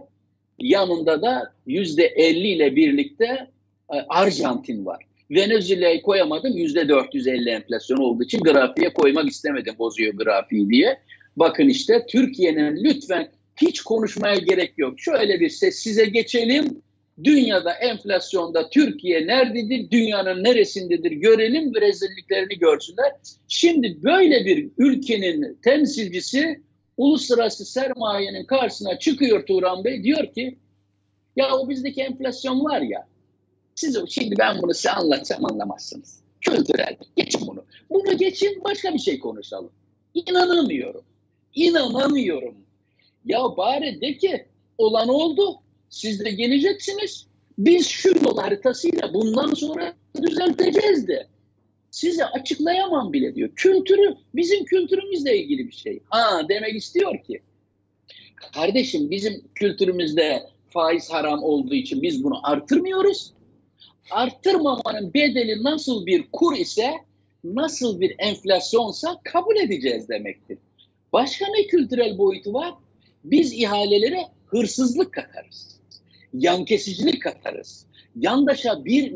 yanında 0.59 1.21
da 1.21 1.53
yüzde 1.65 2.05
50 2.05 2.47
ile 2.47 2.75
birlikte 2.75 3.50
Arjantin 4.09 4.85
var. 4.85 5.05
Venezuela'yı 5.31 6.01
koyamadım 6.01 6.57
yüzde 6.57 6.89
450 6.89 7.49
enflasyon 7.49 7.97
olduğu 7.97 8.23
için 8.23 8.39
grafiğe 8.39 8.93
koymak 8.93 9.29
istemedim 9.29 9.75
bozuyor 9.79 10.13
grafiği 10.13 10.69
diye. 10.69 10.99
Bakın 11.37 11.67
işte 11.67 12.05
Türkiye'nin 12.09 12.83
lütfen 12.83 13.29
hiç 13.61 13.81
konuşmaya 13.81 14.35
gerek 14.35 14.73
yok. 14.77 14.99
Şöyle 14.99 15.39
bir 15.39 15.49
sessize 15.49 16.05
geçelim 16.05 16.81
Dünyada 17.23 17.73
enflasyonda 17.73 18.69
Türkiye 18.69 19.27
nerededir, 19.27 19.91
dünyanın 19.91 20.43
neresindedir 20.43 21.11
görelim 21.11 21.75
ve 21.75 21.81
rezilliklerini 21.81 22.59
görsünler. 22.59 23.11
Şimdi 23.47 24.03
böyle 24.03 24.45
bir 24.45 24.69
ülkenin 24.77 25.57
temsilcisi 25.63 26.61
uluslararası 26.97 27.65
sermayenin 27.65 28.45
karşısına 28.45 28.99
çıkıyor 28.99 29.45
Turan 29.45 29.83
Bey 29.83 30.03
diyor 30.03 30.33
ki 30.33 30.57
ya 31.35 31.55
o 31.57 31.69
bizdeki 31.69 32.01
enflasyon 32.01 32.65
var 32.65 32.81
ya 32.81 33.07
siz 33.81 33.97
şimdi 34.09 34.35
ben 34.39 34.61
bunu 34.61 34.73
size 34.73 34.91
anlatsam 34.91 35.45
anlamazsınız. 35.45 36.19
Kültürel. 36.41 36.97
Geçin 37.15 37.47
bunu. 37.47 37.65
Bunu 37.89 38.17
geçin 38.17 38.63
başka 38.63 38.93
bir 38.93 38.99
şey 38.99 39.19
konuşalım. 39.19 39.71
İnanamıyorum. 40.13 41.03
İnanamıyorum. 41.55 42.55
Ya 43.25 43.39
bari 43.57 44.01
de 44.01 44.17
ki 44.17 44.45
olan 44.77 45.07
oldu. 45.07 45.55
Siz 45.89 46.25
de 46.25 46.31
geleceksiniz. 46.31 47.27
Biz 47.57 47.87
şu 47.87 48.09
yol 48.09 48.37
haritasıyla 48.37 49.13
bundan 49.13 49.53
sonra 49.53 49.93
düzelteceğiz 50.21 51.07
de. 51.07 51.27
Size 51.91 52.25
açıklayamam 52.25 53.13
bile 53.13 53.35
diyor. 53.35 53.49
Kültürü 53.55 54.15
bizim 54.35 54.65
kültürümüzle 54.65 55.37
ilgili 55.37 55.67
bir 55.67 55.75
şey. 55.75 55.99
Ha 56.09 56.41
demek 56.49 56.75
istiyor 56.75 57.23
ki 57.23 57.41
kardeşim 58.53 59.11
bizim 59.11 59.41
kültürümüzde 59.55 60.43
faiz 60.69 61.11
haram 61.11 61.43
olduğu 61.43 61.73
için 61.73 62.01
biz 62.01 62.23
bunu 62.23 62.39
artırmıyoruz. 62.43 63.33
Arttırmamanın 64.11 65.13
bedeli 65.13 65.63
nasıl 65.63 66.05
bir 66.05 66.31
kur 66.31 66.57
ise 66.57 66.93
nasıl 67.43 67.99
bir 67.99 68.15
enflasyonsa 68.19 69.19
kabul 69.23 69.55
edeceğiz 69.55 70.09
demektir. 70.09 70.57
Başka 71.13 71.45
ne 71.47 71.67
kültürel 71.67 72.17
boyutu 72.17 72.53
var? 72.53 72.73
Biz 73.23 73.53
ihalelere 73.53 74.27
hırsızlık 74.45 75.13
katarız 75.13 75.81
yan 76.33 76.65
kesicilik 76.65 77.21
katarız. 77.21 77.85
Yandaşa 78.15 78.85
bir 78.85 79.13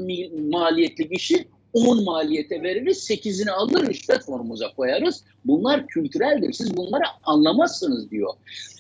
maliyetli 0.49 1.07
işi 1.09 1.47
10 1.73 2.03
maliyete 2.03 2.63
veririz, 2.63 3.09
8'ini 3.09 3.51
alır 3.51 3.87
rüşvet 3.87 4.25
formumuza 4.25 4.73
koyarız. 4.75 5.23
Bunlar 5.45 5.87
kültüreldir. 5.87 6.53
Siz 6.53 6.77
bunları 6.77 7.03
anlamazsınız 7.23 8.11
diyor. 8.11 8.33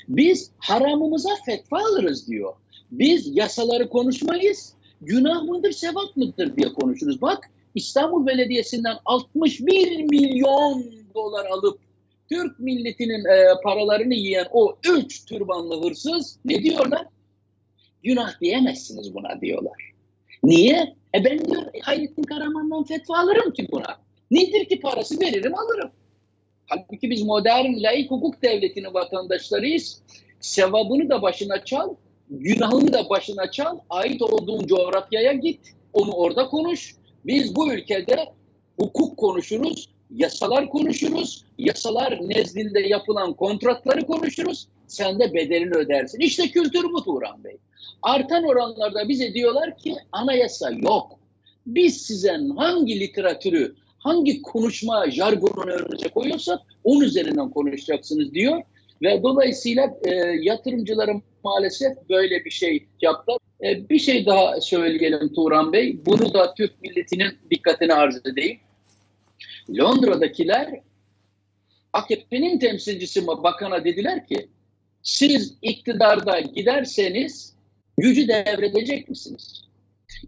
Biz 0.07 0.51
haramımıza 0.57 1.29
fetva 1.45 1.79
alırız 1.79 2.27
diyor. 2.27 2.53
Biz 2.91 3.37
yasaları 3.37 3.89
konuşmayız. 3.89 4.73
Günah 5.05 5.43
mıdır, 5.43 5.71
sevap 5.71 6.17
mıdır 6.17 6.57
diye 6.57 6.73
konuşuruz. 6.73 7.21
Bak 7.21 7.49
İstanbul 7.75 8.27
Belediyesi'nden 8.27 8.97
61 9.05 10.03
milyon 10.03 10.85
dolar 11.15 11.45
alıp 11.45 11.79
Türk 12.31 12.59
milletinin 12.59 13.25
e, 13.25 13.61
paralarını 13.63 14.13
yiyen 14.13 14.45
o 14.51 14.77
üç 14.89 15.25
türbanlı 15.25 15.83
hırsız 15.83 16.39
ne 16.45 16.63
diyorlar? 16.63 17.05
Günah 18.03 18.41
diyemezsiniz 18.41 19.13
buna 19.13 19.41
diyorlar. 19.41 19.91
Niye? 20.43 20.95
E 21.15 21.25
ben 21.25 21.45
diyor 21.45 21.63
Hayrettin 21.81 22.23
Karaman'dan 22.23 22.83
fetva 22.83 23.17
alırım 23.17 23.53
ki 23.53 23.67
buna. 23.71 23.97
Nedir 24.31 24.65
ki 24.65 24.79
parası 24.79 25.19
veririm 25.19 25.55
alırım. 25.55 25.91
Halbuki 26.67 27.09
biz 27.09 27.23
modern 27.23 27.83
laik 27.83 28.11
hukuk 28.11 28.41
devletinin 28.41 28.93
vatandaşlarıyız. 28.93 30.01
Sevabını 30.39 31.09
da 31.09 31.21
başına 31.21 31.65
çal, 31.65 31.89
günahını 32.29 32.93
da 32.93 33.09
başına 33.09 33.51
çal, 33.51 33.79
ait 33.89 34.21
olduğun 34.21 34.67
coğrafyaya 34.67 35.33
git, 35.33 35.59
onu 35.93 36.11
orada 36.11 36.47
konuş. 36.47 36.95
Biz 37.25 37.55
bu 37.55 37.73
ülkede 37.73 38.25
hukuk 38.79 39.17
konuşuruz, 39.17 39.89
yasalar 40.15 40.69
konuşuruz, 40.69 41.45
yasalar 41.57 42.19
nezdinde 42.21 42.79
yapılan 42.79 43.33
kontratları 43.33 44.05
konuşuruz, 44.05 44.67
sen 44.87 45.19
de 45.19 45.33
bedelini 45.33 45.75
ödersin. 45.75 46.19
İşte 46.19 46.47
kültür 46.47 46.83
bu 46.83 47.03
Turan 47.03 47.43
Bey. 47.43 47.57
Artan 48.01 48.43
oranlarda 48.43 49.09
bize 49.09 49.33
diyorlar 49.33 49.77
ki 49.77 49.95
anayasa 50.11 50.71
yok. 50.71 51.19
Biz 51.67 52.01
size 52.01 52.37
hangi 52.57 52.99
literatürü, 52.99 53.75
hangi 53.97 54.41
konuşma 54.41 55.11
jargonunu 55.11 55.71
önünüze 55.71 56.07
koyuyorsak 56.07 56.59
onun 56.83 57.01
üzerinden 57.01 57.49
konuşacaksınız 57.49 58.33
diyor. 58.33 58.61
Ve 59.01 59.23
dolayısıyla 59.23 59.97
e, 60.03 60.11
yatırımcıların 60.41 61.23
maalesef 61.45 62.09
böyle 62.09 62.45
bir 62.45 62.49
şey 62.49 62.87
yaptılar. 63.01 63.37
E, 63.63 63.89
bir 63.89 63.99
şey 63.99 64.25
daha 64.25 64.61
söyleyelim 64.61 65.33
Turan 65.33 65.73
Bey. 65.73 65.99
Bunu 66.05 66.33
da 66.33 66.53
Türk 66.53 66.81
milletinin 66.81 67.37
dikkatine 67.51 67.93
arz 67.93 68.21
edeyim. 68.25 68.59
Londra'dakiler 69.69 70.81
AKP'nin 71.93 72.59
temsilcisi 72.59 73.27
bakana 73.27 73.83
dediler 73.83 74.27
ki 74.27 74.49
siz 75.03 75.57
iktidarda 75.61 76.39
giderseniz 76.39 77.55
gücü 77.97 78.27
devredecek 78.27 79.09
misiniz? 79.09 79.65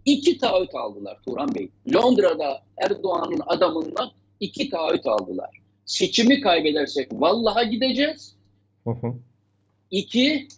İki 0.04 0.38
taahhüt 0.38 0.74
aldılar 0.74 1.18
Turan 1.26 1.54
Bey. 1.54 1.70
Londra'da 1.94 2.62
Erdoğan'ın 2.76 3.42
adamından 3.46 4.10
iki 4.40 4.70
taahhüt 4.70 5.06
aldılar. 5.06 5.50
Seçimi 5.84 6.40
kaybedersek 6.40 7.08
vallaha 7.12 7.62
gideceğiz. 7.62 8.36
Hı 8.84 8.90
hı. 8.90 9.14
İki, 9.90 10.48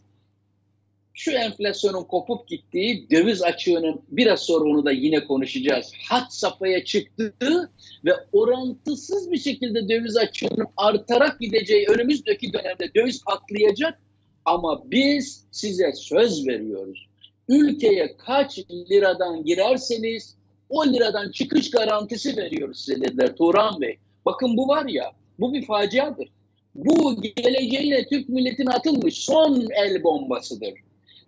şu 1.20 1.30
enflasyonun 1.30 2.04
kopup 2.04 2.48
gittiği 2.48 3.10
döviz 3.10 3.42
açığının 3.42 4.02
biraz 4.08 4.40
sonra 4.40 4.70
onu 4.70 4.84
da 4.84 4.92
yine 4.92 5.24
konuşacağız. 5.24 5.92
Hat 6.08 6.34
safhaya 6.34 6.84
çıktığı 6.84 7.70
ve 8.04 8.12
orantısız 8.32 9.30
bir 9.30 9.38
şekilde 9.38 9.88
döviz 9.88 10.16
açığının 10.16 10.66
artarak 10.76 11.40
gideceği 11.40 11.86
önümüzdeki 11.86 12.52
dönemde 12.52 12.94
döviz 12.94 13.24
patlayacak. 13.24 14.00
Ama 14.44 14.82
biz 14.90 15.46
size 15.50 15.92
söz 15.92 16.46
veriyoruz. 16.46 17.06
Ülkeye 17.48 18.16
kaç 18.16 18.58
liradan 18.90 19.44
girerseniz 19.44 20.36
o 20.68 20.86
liradan 20.86 21.30
çıkış 21.30 21.70
garantisi 21.70 22.36
veriyoruz 22.36 22.84
size 22.84 23.00
dediler 23.00 23.36
Turan 23.36 23.80
Bey. 23.80 23.98
Bakın 24.24 24.56
bu 24.56 24.68
var 24.68 24.86
ya 24.86 25.12
bu 25.38 25.52
bir 25.52 25.66
faciadır. 25.66 26.28
Bu 26.74 27.22
geleceğiyle 27.22 28.08
Türk 28.08 28.28
milletine 28.28 28.70
atılmış 28.70 29.14
son 29.14 29.68
el 29.70 30.02
bombasıdır. 30.02 30.74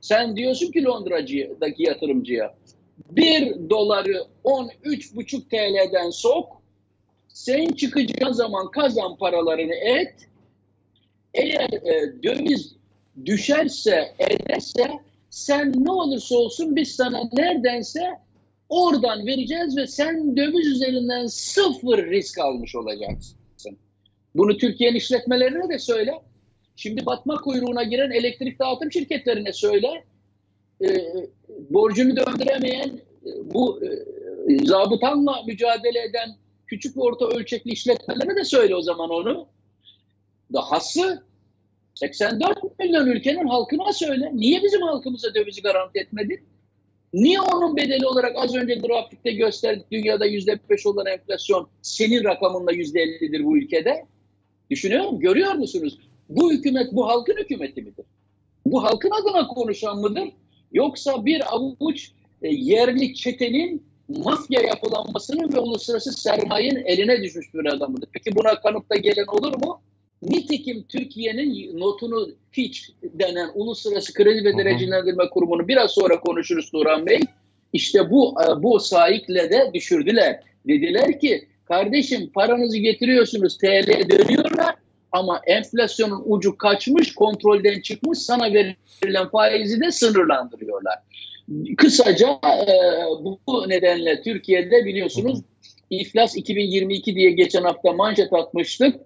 Sen 0.02 0.36
diyorsun 0.36 0.72
ki 0.72 0.84
Londra'daki 0.84 1.82
yatırımcıya 1.82 2.54
bir 3.10 3.70
doları 3.70 4.24
13,5 4.44 5.48
TL'den 5.48 6.10
sok, 6.10 6.62
sen 7.28 7.66
çıkacağın 7.66 8.32
zaman 8.32 8.70
kazan 8.70 9.16
paralarını 9.16 9.74
et. 9.74 10.14
Eğer 11.34 11.68
e, 11.72 12.22
döviz 12.22 12.76
düşerse, 13.24 14.14
ederse 14.18 14.90
sen 15.30 15.72
ne 15.76 15.90
olursa 15.90 16.36
olsun 16.36 16.76
biz 16.76 16.94
sana 16.94 17.22
neredense 17.32 18.00
oradan 18.68 19.26
vereceğiz 19.26 19.76
ve 19.76 19.86
sen 19.86 20.36
döviz 20.36 20.66
üzerinden 20.66 21.26
sıfır 21.26 22.10
risk 22.10 22.38
almış 22.38 22.74
olacaksın. 22.76 23.78
Bunu 24.34 24.56
Türkiye'nin 24.56 24.96
işletmelerine 24.96 25.68
de 25.68 25.78
söyle. 25.78 26.12
Şimdi 26.76 27.06
batma 27.06 27.36
kuyruğuna 27.36 27.82
giren 27.82 28.10
elektrik 28.10 28.58
dağıtım 28.58 28.92
şirketlerine 28.92 29.52
söyle. 29.52 30.04
E, 30.84 30.88
borcunu 31.70 32.16
döndüremeyen 32.16 32.88
e, 33.26 33.30
bu 33.54 33.80
e, 33.84 34.66
zabıtanla 34.66 35.42
mücadele 35.46 36.02
eden 36.02 36.36
küçük 36.66 37.02
orta 37.02 37.26
ölçekli 37.26 37.70
işletmelere 37.70 38.36
de 38.36 38.44
söyle 38.44 38.76
o 38.76 38.82
zaman 38.82 39.10
onu. 39.10 39.46
Dahası 40.52 41.22
84 41.94 42.78
milyon 42.78 43.06
ülkenin 43.06 43.46
halkına 43.46 43.92
söyle. 43.92 44.30
Niye 44.34 44.62
bizim 44.62 44.82
halkımıza 44.82 45.34
dövizi 45.34 45.62
garanti 45.62 45.98
etmedin? 45.98 46.40
Niye 47.12 47.40
onun 47.40 47.76
bedeli 47.76 48.06
olarak 48.06 48.32
az 48.36 48.54
önce 48.54 48.74
grafikte 48.74 49.32
gösterdik 49.32 49.90
dünyada 49.92 50.26
yüzde 50.26 50.58
beş 50.70 50.86
olan 50.86 51.06
enflasyon 51.06 51.68
senin 51.82 52.24
rakamında 52.24 52.72
yüzde 52.72 53.00
ellidir 53.00 53.44
bu 53.44 53.56
ülkede? 53.56 54.06
Düşünüyor 54.70 55.04
musun? 55.04 55.20
Görüyor 55.20 55.52
musunuz? 55.52 55.98
Bu 56.36 56.52
hükümet 56.52 56.92
bu 56.92 57.08
halkın 57.08 57.36
hükümeti 57.36 57.82
midir? 57.82 58.04
Bu 58.66 58.84
halkın 58.84 59.10
adına 59.10 59.46
konuşan 59.48 59.98
mıdır? 59.98 60.28
Yoksa 60.72 61.24
bir 61.24 61.54
avuç 61.54 62.10
e, 62.42 62.48
yerli 62.48 63.14
çetenin 63.14 63.82
mafya 64.08 64.60
yapılanmasının 64.60 65.52
ve 65.52 65.58
uluslararası 65.58 66.12
sermayenin 66.12 66.84
eline 66.84 67.22
düşmüş 67.22 67.54
bir 67.54 67.66
adam 67.66 67.92
mıdır? 67.92 68.08
Peki 68.12 68.36
buna 68.36 68.60
kanıtta 68.60 68.96
gelen 68.96 69.26
olur 69.26 69.54
mu? 69.64 69.80
Nitekim 70.22 70.84
Türkiye'nin 70.88 71.80
notunu 71.80 72.28
Fitch 72.50 72.80
denen 73.02 73.50
Uluslararası 73.54 74.12
Kredi 74.12 74.44
ve 74.44 74.58
Derecelendirme 74.58 75.30
Kurumu'nu 75.30 75.68
biraz 75.68 75.90
sonra 75.90 76.20
konuşuruz 76.20 76.70
Turan 76.70 77.06
Bey. 77.06 77.20
İşte 77.72 78.10
bu 78.10 78.34
e, 78.42 78.62
bu 78.62 78.80
sahikle 78.80 79.50
de 79.50 79.70
düşürdüler. 79.74 80.40
Dediler 80.68 81.20
ki 81.20 81.48
kardeşim 81.64 82.30
paranızı 82.34 82.78
getiriyorsunuz 82.78 83.58
TL'ye 83.58 84.10
dönüyorlar 84.10 84.81
ama 85.12 85.40
enflasyonun 85.46 86.22
ucu 86.26 86.56
kaçmış, 86.56 87.14
kontrolden 87.14 87.80
çıkmış, 87.80 88.18
sana 88.18 88.44
verilen 88.54 89.28
faizi 89.28 89.80
de 89.80 89.90
sınırlandırıyorlar. 89.90 90.94
Kısaca 91.76 92.28
e, 92.44 92.74
bu 93.24 93.64
nedenle 93.68 94.22
Türkiye'de 94.22 94.84
biliyorsunuz 94.84 95.40
iflas 95.90 96.36
2022 96.36 97.14
diye 97.14 97.30
geçen 97.30 97.62
hafta 97.62 97.92
manşet 97.92 98.32
atmıştık 98.32 98.96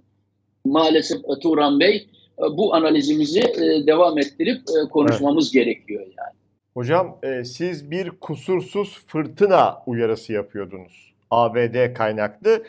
maalesef 0.66 1.18
e, 1.18 1.40
Turan 1.42 1.80
Bey 1.80 2.08
e, 2.38 2.42
bu 2.42 2.74
analizimizi 2.74 3.40
e, 3.40 3.86
devam 3.86 4.18
ettirip 4.18 4.62
konuşmamız 4.90 5.56
evet. 5.56 5.64
gerekiyor 5.64 6.00
yani. 6.00 6.36
Hocam 6.74 7.18
siz 7.44 7.90
bir 7.90 8.10
kusursuz 8.10 8.98
fırtına 9.06 9.82
uyarısı 9.86 10.32
yapıyordunuz. 10.32 11.14
ABD 11.30 11.94
kaynaklı. 11.94 12.62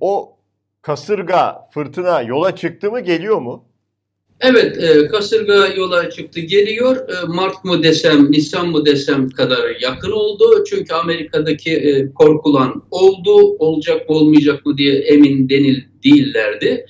O 0.00 0.37
kasırga 0.82 1.56
fırtına 1.74 2.22
yola 2.22 2.56
çıktı 2.56 2.90
mı 2.90 3.00
geliyor 3.00 3.40
mu? 3.40 3.64
Evet, 4.40 4.82
e, 4.82 5.08
kasırga 5.08 5.66
yola 5.76 6.10
çıktı, 6.10 6.40
geliyor. 6.40 6.96
E, 6.96 7.26
Mart 7.26 7.64
mı 7.64 7.82
desem, 7.82 8.32
Nisan 8.32 8.68
mı 8.68 8.86
desem 8.86 9.30
kadar 9.30 9.76
yakın 9.80 10.10
oldu. 10.10 10.64
Çünkü 10.70 10.94
Amerika'daki 10.94 11.70
e, 11.70 12.12
korkulan 12.12 12.82
oldu, 12.90 13.56
olacak 13.58 14.08
mı 14.08 14.16
olmayacak 14.16 14.66
mı 14.66 14.78
diye 14.78 14.94
emin 14.94 15.48
denil 15.48 15.82
değillerdi. 16.04 16.86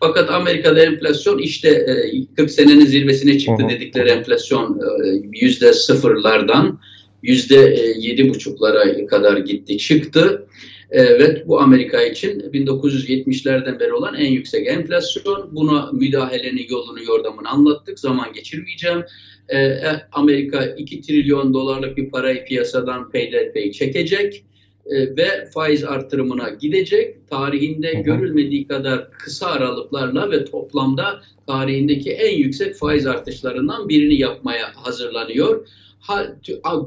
Fakat 0.00 0.30
Amerika'da 0.30 0.82
enflasyon 0.82 1.38
işte 1.38 1.68
e, 1.68 2.34
40 2.36 2.50
senenin 2.50 2.86
zirvesine 2.86 3.38
çıktı 3.38 3.64
dedikleri 3.68 4.08
enflasyon 4.08 4.80
e, 4.80 5.22
yüzde 5.32 5.72
sıfırlardan 5.72 6.80
yüzde 7.22 7.76
yedi 7.98 8.28
buçuklara 8.28 9.06
kadar 9.06 9.36
gitti, 9.36 9.78
çıktı. 9.78 10.46
Evet 10.90 11.48
bu 11.48 11.60
Amerika 11.60 12.02
için 12.02 12.40
1970'lerden 12.40 13.80
beri 13.80 13.92
olan 13.92 14.14
en 14.14 14.30
yüksek 14.30 14.66
enflasyon. 14.66 15.48
Buna 15.52 15.90
müdahalenin 15.92 16.66
yolunu 16.70 17.02
yordamını 17.02 17.48
anlattık. 17.48 17.98
Zaman 17.98 18.32
geçirmeyeceğim. 18.32 19.04
Ee, 19.48 19.58
e, 19.58 20.06
Amerika 20.12 20.64
2 20.64 21.00
trilyon 21.00 21.54
dolarlık 21.54 21.96
bir 21.96 22.10
parayı 22.10 22.44
piyasadan 22.44 23.10
peyderpey 23.10 23.72
çekecek 23.72 24.44
e, 24.90 25.16
ve 25.16 25.50
faiz 25.54 25.84
artırımına 25.84 26.48
gidecek. 26.50 27.28
Tarihinde 27.30 27.92
görülmediği 27.92 28.66
kadar 28.66 29.10
kısa 29.10 29.46
aralıklarla 29.46 30.30
ve 30.30 30.44
toplamda 30.44 31.20
tarihindeki 31.46 32.10
en 32.10 32.36
yüksek 32.36 32.74
faiz 32.74 33.06
artışlarından 33.06 33.88
birini 33.88 34.14
yapmaya 34.14 34.72
hazırlanıyor 34.74 35.66
ha, 36.00 36.36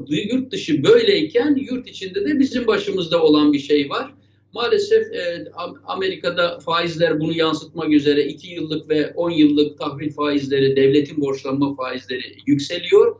yurt 0.08 0.52
dışı 0.52 0.84
böyleyken 0.84 1.56
yurt 1.70 1.88
içinde 1.88 2.24
de 2.24 2.38
bizim 2.38 2.66
başımızda 2.66 3.22
olan 3.22 3.52
bir 3.52 3.58
şey 3.58 3.90
var. 3.90 4.14
Maalesef 4.52 5.12
e, 5.14 5.44
Amerika'da 5.86 6.58
faizler 6.58 7.20
bunu 7.20 7.32
yansıtmak 7.36 7.90
üzere 7.90 8.24
2 8.24 8.48
yıllık 8.48 8.88
ve 8.88 9.12
10 9.14 9.30
yıllık 9.30 9.78
tahvil 9.78 10.12
faizleri, 10.12 10.76
devletin 10.76 11.20
borçlanma 11.20 11.74
faizleri 11.74 12.36
yükseliyor. 12.46 13.16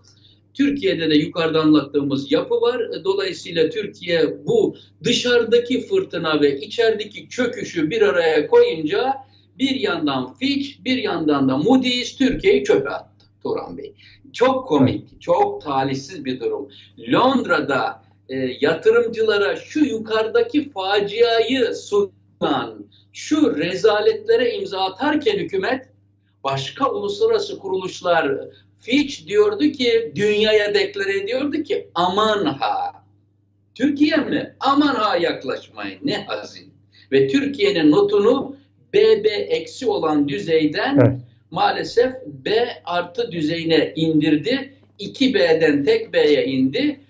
Türkiye'de 0.55 1.11
de 1.11 1.15
yukarıda 1.15 1.61
anlattığımız 1.61 2.33
yapı 2.33 2.55
var. 2.55 3.05
Dolayısıyla 3.05 3.69
Türkiye 3.71 4.47
bu 4.47 4.77
dışarıdaki 5.05 5.87
fırtına 5.87 6.41
ve 6.41 6.61
içerideki 6.61 7.29
çöküşü 7.29 7.91
bir 7.91 8.03
araya 8.03 8.47
koyunca 8.47 9.15
bir 9.59 9.81
yandan 9.81 10.35
Fitch, 10.35 10.85
bir 10.85 10.97
yandan 10.97 11.49
da 11.49 11.57
Moody's 11.57 12.17
Türkiye'yi 12.17 12.65
çöpe 12.65 12.91
attı 12.91 13.27
Turan 13.43 13.79
Bey. 13.79 13.95
Çok 14.33 14.69
komik, 14.69 15.21
çok 15.21 15.63
talihsiz 15.63 16.25
bir 16.25 16.41
durum. 16.41 16.69
Londra'da 17.13 18.05
e, 18.29 18.37
yatırımcılara 18.61 19.57
şu 19.57 19.81
yukarıdaki 19.81 20.71
faciayı 20.71 21.75
sunan, 21.75 22.87
şu 23.13 23.57
rezaletlere 23.57 24.55
imza 24.55 24.81
atarken 24.81 25.39
hükümet 25.39 25.89
başka 26.45 26.91
uluslararası 26.91 27.59
kuruluşlar 27.59 28.39
Fitch 28.85 29.27
diyordu 29.27 29.71
ki 29.71 30.13
dünyaya 30.15 30.75
deklare 30.75 31.19
ediyordu 31.19 31.63
ki 31.63 31.89
aman 31.95 32.45
ha 32.45 33.05
Türkiye 33.75 34.17
mi? 34.17 34.57
Aman 34.61 34.95
ha 34.95 35.17
yaklaşmayın 35.17 35.99
ne 36.05 36.25
hazin. 36.25 36.75
Ve 37.13 37.29
Türkiye'nin 37.29 37.91
notunu 37.91 38.57
BB 38.95 39.25
eksi 39.49 39.87
olan 39.87 40.29
düzeyden 40.29 40.99
evet. 41.03 41.19
maalesef 41.51 42.13
B 42.27 42.69
artı 42.85 43.33
düzeyine 43.33 43.93
indirdi. 43.97 44.75
2B'den 45.01 45.85
tek 45.85 46.13
B'ye 46.13 46.47
indi 46.47 47.01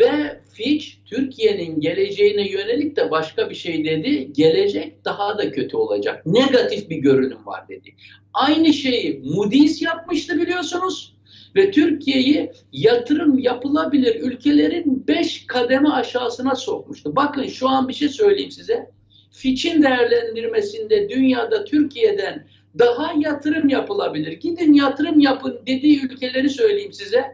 ve 0.00 0.40
Fitch 0.52 0.86
Türkiye'nin 1.06 1.80
geleceğine 1.80 2.48
yönelik 2.48 2.96
de 2.96 3.10
başka 3.10 3.50
bir 3.50 3.54
şey 3.54 3.84
dedi. 3.84 4.32
Gelecek 4.32 5.04
daha 5.04 5.38
da 5.38 5.52
kötü 5.52 5.76
olacak. 5.76 6.26
Negatif 6.26 6.90
bir 6.90 6.96
görünüm 6.96 7.46
var 7.46 7.68
dedi. 7.68 7.94
Aynı 8.34 8.72
şeyi 8.72 9.22
Moody's 9.24 9.82
yapmıştı 9.82 10.40
biliyorsunuz. 10.40 11.13
Ve 11.56 11.70
Türkiye'yi 11.70 12.52
yatırım 12.72 13.38
yapılabilir 13.38 14.20
ülkelerin 14.20 15.04
5 15.08 15.46
kademe 15.46 15.88
aşağısına 15.88 16.54
sokmuştu. 16.54 17.16
Bakın 17.16 17.46
şu 17.46 17.68
an 17.68 17.88
bir 17.88 17.94
şey 17.94 18.08
söyleyeyim 18.08 18.50
size. 18.50 18.90
Fitch'in 19.30 19.82
değerlendirmesinde 19.82 21.08
dünyada 21.08 21.64
Türkiye'den 21.64 22.46
daha 22.78 23.12
yatırım 23.18 23.68
yapılabilir. 23.68 24.32
Gidin 24.32 24.72
yatırım 24.72 25.20
yapın 25.20 25.60
dediği 25.66 26.04
ülkeleri 26.04 26.50
söyleyeyim 26.50 26.92
size. 26.92 27.24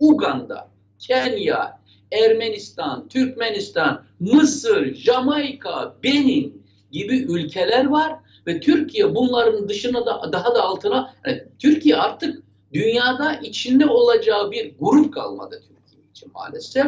Uganda, 0.00 0.70
Kenya, 0.98 1.80
Ermenistan, 2.12 3.08
Türkmenistan, 3.08 4.04
Mısır, 4.20 4.94
Jamaika, 4.94 5.96
Benin 6.02 6.62
gibi 6.92 7.16
ülkeler 7.16 7.84
var 7.84 8.12
ve 8.46 8.60
Türkiye 8.60 9.14
bunların 9.14 9.68
dışına 9.68 10.06
da 10.06 10.32
daha 10.32 10.54
da 10.54 10.62
altına 10.62 11.14
yani 11.26 11.42
Türkiye 11.58 11.96
artık 11.96 12.42
dünyada 12.72 13.34
içinde 13.34 13.86
olacağı 13.86 14.50
bir 14.50 14.74
grup 14.80 15.14
kalmadı 15.14 15.62
Türkiye 15.68 16.02
için 16.10 16.30
maalesef. 16.34 16.86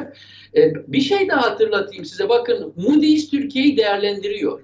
Ee, 0.57 0.73
bir 0.88 1.01
şey 1.01 1.29
daha 1.29 1.43
hatırlatayım 1.43 2.05
size. 2.05 2.29
Bakın 2.29 2.73
Moody's 2.77 3.31
Türkiye'yi 3.31 3.77
değerlendiriyor. 3.77 4.62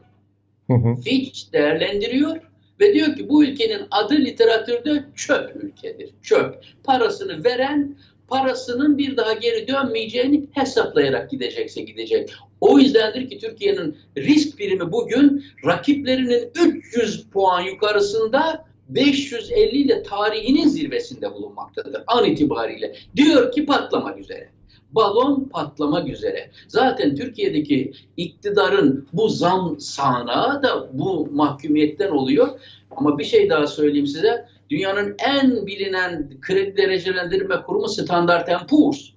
Hı 0.66 0.74
hı. 0.74 0.94
Fitch 0.94 1.52
değerlendiriyor 1.52 2.36
ve 2.80 2.94
diyor 2.94 3.16
ki 3.16 3.28
bu 3.28 3.44
ülkenin 3.44 3.82
adı 3.90 4.14
literatürde 4.14 5.04
çöp 5.14 5.56
ülkedir. 5.56 6.10
Çöp. 6.22 6.64
Parasını 6.84 7.44
veren 7.44 7.96
parasının 8.28 8.98
bir 8.98 9.16
daha 9.16 9.32
geri 9.32 9.68
dönmeyeceğini 9.68 10.46
hesaplayarak 10.52 11.30
gidecekse 11.30 11.82
gidecek. 11.82 12.32
O 12.60 12.78
yüzdendir 12.78 13.30
ki 13.30 13.38
Türkiye'nin 13.38 13.98
risk 14.16 14.58
primi 14.58 14.92
bugün 14.92 15.44
rakiplerinin 15.64 16.50
300 16.64 17.24
puan 17.24 17.60
yukarısında 17.60 18.64
550 18.88 19.76
ile 19.76 20.02
tarihinin 20.02 20.68
zirvesinde 20.68 21.34
bulunmaktadır 21.34 22.02
an 22.06 22.24
itibariyle. 22.24 22.94
Diyor 23.16 23.52
ki 23.52 23.66
patlamak 23.66 24.18
üzere. 24.18 24.50
Balon 24.92 25.48
patlamak 25.52 26.08
üzere. 26.08 26.50
Zaten 26.68 27.14
Türkiye'deki 27.14 27.92
iktidarın 28.16 29.08
bu 29.12 29.28
zam 29.28 29.80
sahnağı 29.80 30.62
da 30.62 30.98
bu 30.98 31.28
mahkumiyetten 31.32 32.10
oluyor. 32.10 32.60
Ama 32.90 33.18
bir 33.18 33.24
şey 33.24 33.50
daha 33.50 33.66
söyleyeyim 33.66 34.06
size. 34.06 34.46
Dünyanın 34.70 35.14
en 35.18 35.66
bilinen 35.66 36.30
kredi 36.40 36.76
derecelendirme 36.76 37.62
kurumu 37.62 37.88
Standard 37.88 38.68
Poor's. 38.68 39.10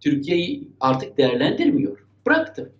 Türkiye'yi 0.00 0.68
artık 0.80 1.18
değerlendirmiyor. 1.18 1.98
Bıraktı. 2.26 2.72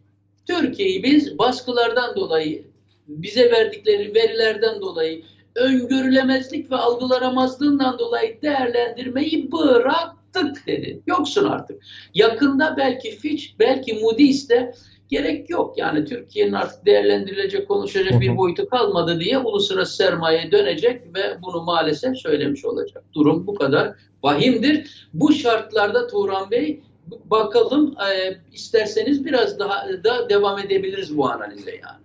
Türkiye'yi 0.47 1.03
biz 1.03 1.39
baskılardan 1.39 2.17
dolayı, 2.17 2.65
bize 3.09 3.51
verdikleri 3.53 4.15
verilerden 4.15 4.81
dolayı, 4.81 5.23
öngörülemezlik 5.59 6.71
ve 6.71 6.77
algılaramazlığından 6.77 7.99
dolayı 7.99 8.43
değerlendirmeyi 8.43 9.53
bıraktık 9.53 10.67
dedi. 10.67 11.01
Yoksun 11.07 11.45
artık. 11.45 11.83
Yakında 12.15 12.75
belki 12.77 13.11
Fitch, 13.11 13.45
belki 13.59 13.95
Moody's 13.95 14.49
de 14.49 14.75
gerek 15.09 15.51
yok. 15.51 15.79
Yani 15.79 16.05
Türkiye'nin 16.05 16.53
artık 16.53 16.87
değerlendirilecek, 16.87 17.69
konuşacak 17.69 18.21
bir 18.21 18.37
boyutu 18.37 18.69
kalmadı 18.69 19.21
diye 19.21 19.39
uluslararası 19.39 19.97
sermaye 19.97 20.53
dönecek 20.53 21.17
ve 21.17 21.43
bunu 21.43 21.63
maalesef 21.63 22.17
söylemiş 22.17 22.65
olacak. 22.65 23.05
Durum 23.15 23.47
bu 23.47 23.55
kadar 23.55 23.95
vahimdir. 24.23 25.09
Bu 25.15 25.33
şartlarda 25.33 26.07
Turan 26.07 26.51
Bey 26.51 26.81
bakalım 27.25 27.95
e, 27.99 28.37
isterseniz 28.53 29.25
biraz 29.25 29.59
daha 29.59 29.89
da 30.05 30.29
devam 30.31 30.59
edebiliriz 30.59 31.17
bu 31.17 31.31
analize 31.31 31.71
yani. 31.71 32.05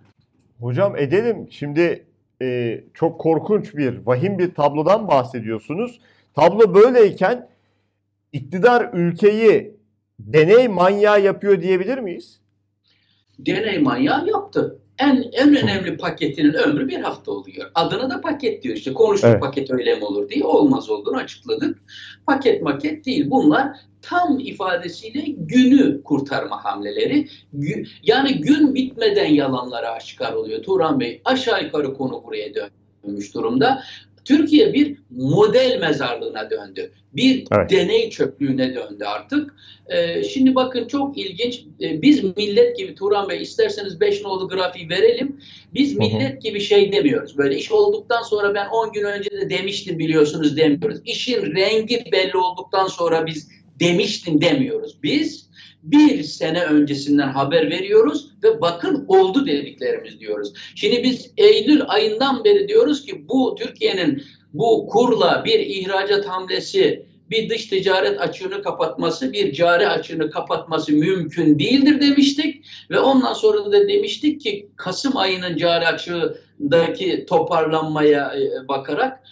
Hocam 0.60 0.96
edelim. 0.96 1.48
Şimdi 1.50 2.04
e, 2.42 2.80
çok 2.94 3.20
korkunç 3.20 3.74
bir, 3.76 4.06
vahim 4.06 4.38
bir 4.38 4.54
tablodan 4.54 5.08
bahsediyorsunuz. 5.08 6.00
Tablo 6.34 6.74
böyleyken 6.74 7.48
iktidar 8.32 8.90
ülkeyi 8.92 9.76
deney 10.18 10.68
manyağı 10.68 11.22
yapıyor 11.22 11.62
diyebilir 11.62 11.98
miyiz? 11.98 12.40
deney 13.38 13.78
manyağı 13.78 14.26
yaptı. 14.26 14.78
En, 14.98 15.24
en 15.32 15.56
önemli 15.56 15.96
paketinin 15.96 16.52
ömrü 16.52 16.88
bir 16.88 17.00
hafta 17.00 17.32
oluyor. 17.32 17.70
Adına 17.74 18.10
da 18.10 18.20
paket 18.20 18.62
diyor 18.62 18.76
işte. 18.76 18.92
Konuştuk 18.92 19.30
evet. 19.30 19.40
paket 19.40 19.70
öyle 19.70 19.94
mi 19.94 20.04
olur 20.04 20.28
diye. 20.28 20.44
Olmaz 20.44 20.90
olduğunu 20.90 21.16
açıkladık. 21.16 21.78
Paket 22.26 22.62
maket 22.62 23.06
değil. 23.06 23.30
Bunlar 23.30 23.76
tam 24.02 24.38
ifadesiyle 24.38 25.24
günü 25.38 26.02
kurtarma 26.02 26.64
hamleleri. 26.64 27.28
Yani 28.02 28.40
gün 28.40 28.74
bitmeden 28.74 29.28
yalanlara 29.28 29.90
aşikar 29.90 30.32
oluyor. 30.32 30.62
Turan 30.62 31.00
Bey 31.00 31.20
aşağı 31.24 31.64
yukarı 31.64 31.94
konu 31.94 32.22
buraya 32.24 32.48
dönmüş 32.54 33.34
durumda. 33.34 33.82
Türkiye 34.24 34.72
bir 34.72 34.96
model 35.10 35.80
mezarlığına 35.80 36.50
döndü. 36.50 36.92
Bir 37.12 37.44
evet. 37.52 37.70
deney 37.70 38.10
çöplüğüne 38.10 38.74
döndü 38.74 39.04
artık. 39.04 39.54
Ee, 39.88 40.24
şimdi 40.24 40.54
bakın 40.54 40.88
çok 40.88 41.18
ilginç. 41.18 41.64
Ee, 41.80 42.02
biz 42.02 42.36
millet 42.36 42.76
gibi 42.76 42.94
Turan 42.94 43.28
Bey 43.28 43.42
isterseniz 43.42 44.00
5 44.00 44.22
nolu 44.22 44.48
grafiği 44.48 44.88
verelim. 44.88 45.40
Biz 45.74 45.96
millet 45.96 46.42
gibi 46.42 46.60
şey 46.60 46.92
demiyoruz. 46.92 47.38
Böyle 47.38 47.56
iş 47.56 47.72
olduktan 47.72 48.22
sonra 48.22 48.54
ben 48.54 48.68
10 48.68 48.92
gün 48.92 49.04
önce 49.04 49.30
de 49.30 49.50
demiştim 49.50 49.98
biliyorsunuz 49.98 50.56
demiyoruz. 50.56 50.98
İşin 51.04 51.42
rengi 51.42 52.04
belli 52.12 52.36
olduktan 52.36 52.86
sonra 52.86 53.26
biz 53.26 53.48
demiştin 53.80 54.40
demiyoruz. 54.40 55.02
Biz 55.02 55.50
bir 55.84 56.22
sene 56.22 56.64
öncesinden 56.64 57.28
haber 57.28 57.70
veriyoruz 57.70 58.30
ve 58.42 58.60
bakın 58.60 59.04
oldu 59.08 59.46
dediklerimiz 59.46 60.20
diyoruz. 60.20 60.52
Şimdi 60.74 61.02
biz 61.02 61.30
Eylül 61.36 61.82
ayından 61.86 62.44
beri 62.44 62.68
diyoruz 62.68 63.06
ki 63.06 63.28
bu 63.28 63.56
Türkiye'nin 63.58 64.22
bu 64.54 64.86
kurla 64.86 65.42
bir 65.44 65.58
ihracat 65.58 66.28
hamlesi, 66.28 67.06
bir 67.30 67.50
dış 67.50 67.66
ticaret 67.66 68.20
açığını 68.20 68.62
kapatması, 68.62 69.32
bir 69.32 69.52
cari 69.52 69.88
açığını 69.88 70.30
kapatması 70.30 70.92
mümkün 70.92 71.58
değildir 71.58 72.00
demiştik. 72.00 72.66
Ve 72.90 72.98
ondan 73.00 73.32
sonra 73.32 73.72
da 73.72 73.88
demiştik 73.88 74.40
ki 74.40 74.68
Kasım 74.76 75.16
ayının 75.16 75.56
cari 75.56 75.86
açığındaki 75.86 77.26
toparlanmaya 77.28 78.34
e, 78.36 78.68
bakarak 78.68 79.24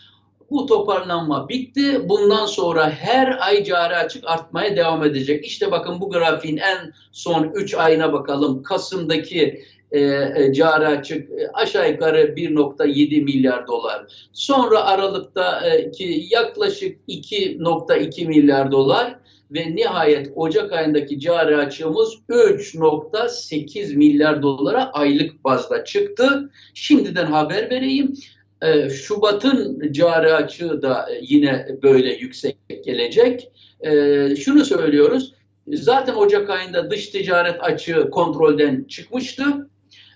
bu 0.53 0.67
toparlanma 0.67 1.49
bitti. 1.49 2.09
Bundan 2.09 2.47
sonra 2.47 2.91
her 2.91 3.47
ay 3.47 3.65
cari 3.65 3.97
açık 3.97 4.25
artmaya 4.27 4.77
devam 4.77 5.05
edecek. 5.05 5.45
İşte 5.45 5.71
bakın 5.71 6.01
bu 6.01 6.11
grafiğin 6.11 6.57
en 6.57 6.93
son 7.13 7.53
3 7.55 7.75
ayına 7.75 8.13
bakalım. 8.13 8.63
Kasım'daki 8.63 9.63
e, 9.93 10.01
e, 10.01 10.53
cari 10.53 10.87
açık 10.87 11.31
e, 11.31 11.49
aşağı 11.55 11.91
yukarı 11.91 12.23
1.7 12.23 13.23
milyar 13.23 13.67
dolar. 13.67 14.29
Sonra 14.33 14.85
Aralık'ta 14.85 15.69
e, 15.69 15.91
ki 15.91 16.27
yaklaşık 16.31 16.99
2.2 17.09 18.27
milyar 18.27 18.73
dolar 18.73 19.17
ve 19.51 19.77
nihayet 19.77 20.33
Ocak 20.37 20.73
ayındaki 20.73 21.21
cari 21.21 21.57
açığımız 21.57 22.15
3.8 22.29 23.97
milyar 23.97 24.43
dolara 24.43 24.91
aylık 24.93 25.45
bazda 25.45 25.85
çıktı. 25.85 26.51
Şimdiden 26.75 27.27
haber 27.27 27.71
vereyim. 27.71 28.15
E, 28.63 28.91
Şubat'ın 28.91 29.93
cari 29.93 30.33
açığı 30.33 30.83
da 30.83 31.09
yine 31.23 31.67
böyle 31.83 32.15
yüksek 32.15 32.57
gelecek. 32.85 33.53
E, 33.81 34.37
şunu 34.37 34.65
söylüyoruz. 34.65 35.35
Zaten 35.69 36.15
Ocak 36.15 36.51
ayında 36.51 36.91
dış 36.91 37.07
ticaret 37.07 37.57
açığı 37.61 38.11
kontrolden 38.11 38.85
çıkmıştı. 38.85 39.45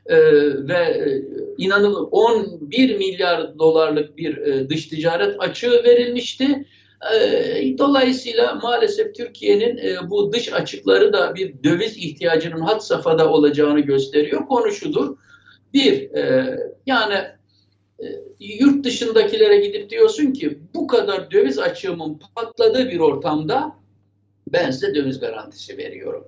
Ee, 0.07 0.19
ve 0.69 1.03
inanılır 1.59 2.09
11 2.11 2.97
milyar 2.97 3.59
dolarlık 3.59 4.17
bir 4.17 4.69
dış 4.69 4.87
ticaret 4.87 5.37
açığı 5.39 5.85
verilmişti. 5.85 6.67
E, 7.15 7.79
dolayısıyla 7.79 8.55
maalesef 8.55 9.15
Türkiye'nin 9.15 9.77
e, 9.77 10.11
bu 10.11 10.33
dış 10.33 10.53
açıkları 10.53 11.13
da 11.13 11.35
bir 11.35 11.63
döviz 11.65 11.97
ihtiyacının 11.97 12.61
hat 12.61 12.87
safhada 12.87 13.31
olacağını 13.31 13.81
gösteriyor. 13.81 14.47
Konu 14.47 14.73
şudur. 14.73 15.17
Bir, 15.75 16.11
e, 16.15 16.57
yani 16.87 17.15
yurt 18.41 18.85
dışındakilere 18.85 19.67
gidip 19.67 19.91
diyorsun 19.91 20.33
ki 20.33 20.59
bu 20.75 20.87
kadar 20.87 21.31
döviz 21.31 21.59
açığımın 21.59 22.21
patladığı 22.35 22.91
bir 22.91 22.99
ortamda 22.99 23.77
ben 24.53 24.71
size 24.71 24.95
döviz 24.95 25.21
garantisi 25.21 25.79
veriyorum. 25.79 26.25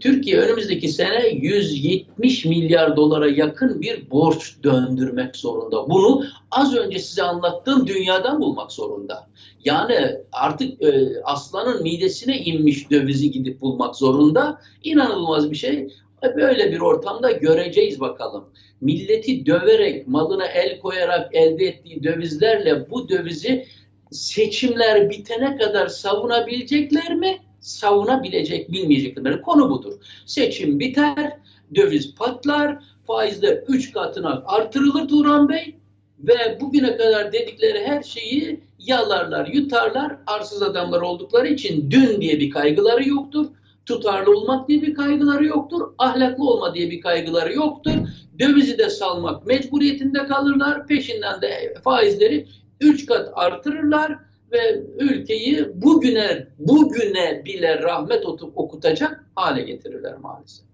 Türkiye 0.00 0.38
önümüzdeki 0.38 0.88
sene 0.88 1.28
170 1.28 2.44
milyar 2.44 2.96
dolara 2.96 3.28
yakın 3.28 3.80
bir 3.80 4.10
borç 4.10 4.56
döndürmek 4.62 5.36
zorunda. 5.36 5.90
Bunu 5.90 6.24
az 6.50 6.74
önce 6.74 6.98
size 6.98 7.22
anlattığım 7.22 7.86
dünyadan 7.86 8.40
bulmak 8.40 8.72
zorunda. 8.72 9.28
Yani 9.64 10.16
artık 10.32 10.82
e, 10.82 11.20
aslanın 11.24 11.82
midesine 11.82 12.38
inmiş 12.38 12.90
dövizi 12.90 13.30
gidip 13.30 13.60
bulmak 13.60 13.96
zorunda. 13.96 14.60
İnanılmaz 14.82 15.50
bir 15.50 15.56
şey. 15.56 15.88
Böyle 16.22 16.72
bir 16.72 16.80
ortamda 16.80 17.30
göreceğiz 17.30 18.00
bakalım. 18.00 18.44
Milleti 18.80 19.46
döverek, 19.46 20.08
malına 20.08 20.46
el 20.46 20.80
koyarak 20.80 21.34
elde 21.34 21.64
ettiği 21.64 22.02
dövizlerle 22.02 22.90
bu 22.90 23.08
dövizi 23.08 23.66
seçimler 24.10 25.10
bitene 25.10 25.56
kadar 25.56 25.86
savunabilecekler 25.86 27.14
mi? 27.14 27.38
savunabilecek, 27.60 28.72
bilmeyecekleri 28.72 29.42
konu 29.42 29.70
budur. 29.70 29.92
Seçim 30.26 30.80
biter, 30.80 31.36
döviz 31.74 32.14
patlar, 32.14 32.78
faizler 33.06 33.62
3 33.68 33.92
katına 33.92 34.42
artırılır 34.46 35.08
Turan 35.08 35.48
Bey 35.48 35.74
ve 36.18 36.58
bugüne 36.60 36.96
kadar 36.96 37.32
dedikleri 37.32 37.86
her 37.86 38.02
şeyi 38.02 38.60
yalarlar, 38.78 39.46
yutarlar. 39.46 40.16
Arsız 40.26 40.62
adamlar 40.62 41.00
oldukları 41.00 41.48
için 41.48 41.90
dün 41.90 42.20
diye 42.20 42.40
bir 42.40 42.50
kaygıları 42.50 43.08
yoktur. 43.08 43.46
Tutarlı 43.88 44.36
olmak 44.36 44.68
diye 44.68 44.82
bir 44.82 44.94
kaygıları 44.94 45.44
yoktur. 45.44 45.82
Ahlaklı 45.98 46.44
olma 46.44 46.74
diye 46.74 46.90
bir 46.90 47.00
kaygıları 47.00 47.54
yoktur. 47.54 47.92
Dövizi 48.38 48.78
de 48.78 48.90
salmak 48.90 49.46
mecburiyetinde 49.46 50.26
kalırlar. 50.26 50.86
Peşinden 50.86 51.42
de 51.42 51.74
faizleri 51.84 52.46
3 52.80 53.06
kat 53.06 53.30
artırırlar 53.34 54.18
ve 54.52 54.82
ülkeyi 54.98 55.66
bugüne 55.74 56.46
bugüne 56.58 57.44
bile 57.44 57.82
rahmet 57.82 58.26
okutacak 58.54 59.24
hale 59.34 59.62
getirirler 59.62 60.18
maalesef. 60.18 60.66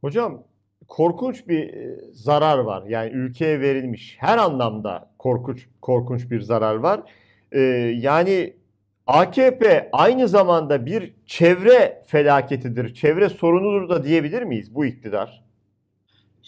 Hocam 0.00 0.42
korkunç 0.88 1.48
bir 1.48 1.68
e, 1.68 2.00
zarar 2.12 2.58
var. 2.58 2.84
Yani 2.88 3.10
ülkeye 3.10 3.60
verilmiş 3.60 4.16
her 4.20 4.38
anlamda 4.38 5.10
korkunç 5.18 5.66
korkunç 5.80 6.30
bir 6.30 6.40
zarar 6.40 6.74
var. 6.74 7.00
Ee, 7.52 7.60
yani 7.98 8.56
AKP 9.06 9.88
aynı 9.92 10.28
zamanda 10.28 10.86
bir 10.86 11.12
çevre 11.26 12.02
felaketidir, 12.06 12.94
çevre 12.94 13.28
sorunudur 13.28 13.88
da 13.88 14.04
diyebilir 14.04 14.42
miyiz 14.42 14.74
bu 14.74 14.86
iktidar? 14.86 15.46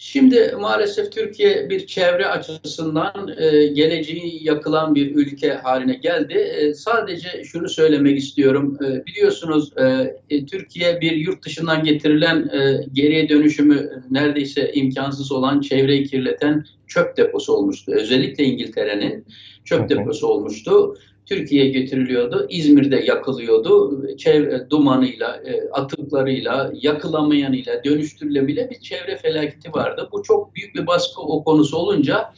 Şimdi 0.01 0.55
maalesef 0.59 1.11
Türkiye 1.11 1.69
bir 1.69 1.87
çevre 1.87 2.27
açısından 2.27 3.35
e, 3.37 3.67
geleceği 3.67 4.43
yakılan 4.43 4.95
bir 4.95 5.15
ülke 5.15 5.53
haline 5.53 5.93
geldi. 5.93 6.33
E, 6.33 6.73
sadece 6.73 7.43
şunu 7.43 7.69
söylemek 7.69 8.17
istiyorum. 8.17 8.77
E, 8.85 9.05
biliyorsunuz 9.05 9.73
e, 9.77 10.15
e, 10.29 10.45
Türkiye 10.45 11.01
bir 11.01 11.11
yurt 11.11 11.45
dışından 11.45 11.83
getirilen 11.83 12.37
e, 12.37 12.85
geriye 12.93 13.29
dönüşümü 13.29 14.03
neredeyse 14.11 14.71
imkansız 14.73 15.31
olan 15.31 15.61
çevreyi 15.61 16.07
kirleten 16.07 16.65
çöp 16.87 17.17
deposu 17.17 17.53
olmuştu. 17.53 17.91
Özellikle 17.95 18.43
İngiltere'nin 18.43 19.25
çöp 19.65 19.89
deposu 19.89 20.27
olmuştu. 20.27 20.95
Türkiye'ye 21.29 21.69
getiriliyordu. 21.69 22.45
İzmir'de 22.49 22.95
yakılıyordu. 22.95 24.07
Çevre, 24.17 24.69
dumanıyla, 24.69 25.35
e, 25.45 25.69
atıklarıyla, 25.69 26.71
yakılamayanıyla, 26.73 27.83
dönüştürülebilen 27.83 28.69
bir 28.69 28.79
çevre 28.79 29.17
felaketi 29.17 29.73
vardı. 29.73 30.09
Bu 30.11 30.23
çok 30.23 30.55
büyük 30.55 30.75
bir 30.75 30.87
baskı 30.87 31.21
o 31.21 31.43
konusu 31.43 31.77
olunca 31.77 32.33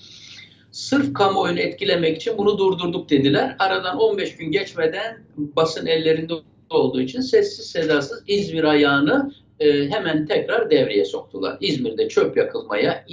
sırf 0.72 1.14
kamuoyunu 1.14 1.60
etkilemek 1.60 2.18
için 2.18 2.38
bunu 2.38 2.58
durdurduk 2.58 3.10
dediler. 3.10 3.56
Aradan 3.60 3.98
15 3.98 4.36
gün 4.36 4.52
geçmeden 4.52 5.24
basın 5.38 5.86
ellerinde 5.86 6.34
olduğu 6.70 7.02
için 7.02 7.22
sessiz 7.22 7.66
sedasız 7.66 8.24
İzmir 8.28 8.64
ayağını 8.64 9.32
e, 9.60 9.90
hemen 9.90 10.26
tekrar 10.26 10.72
devreye 10.72 11.06
soktular. 11.06 11.58
İzmir'de 11.62 12.10
çöp 12.10 12.38
yakılmaya, 12.38 13.06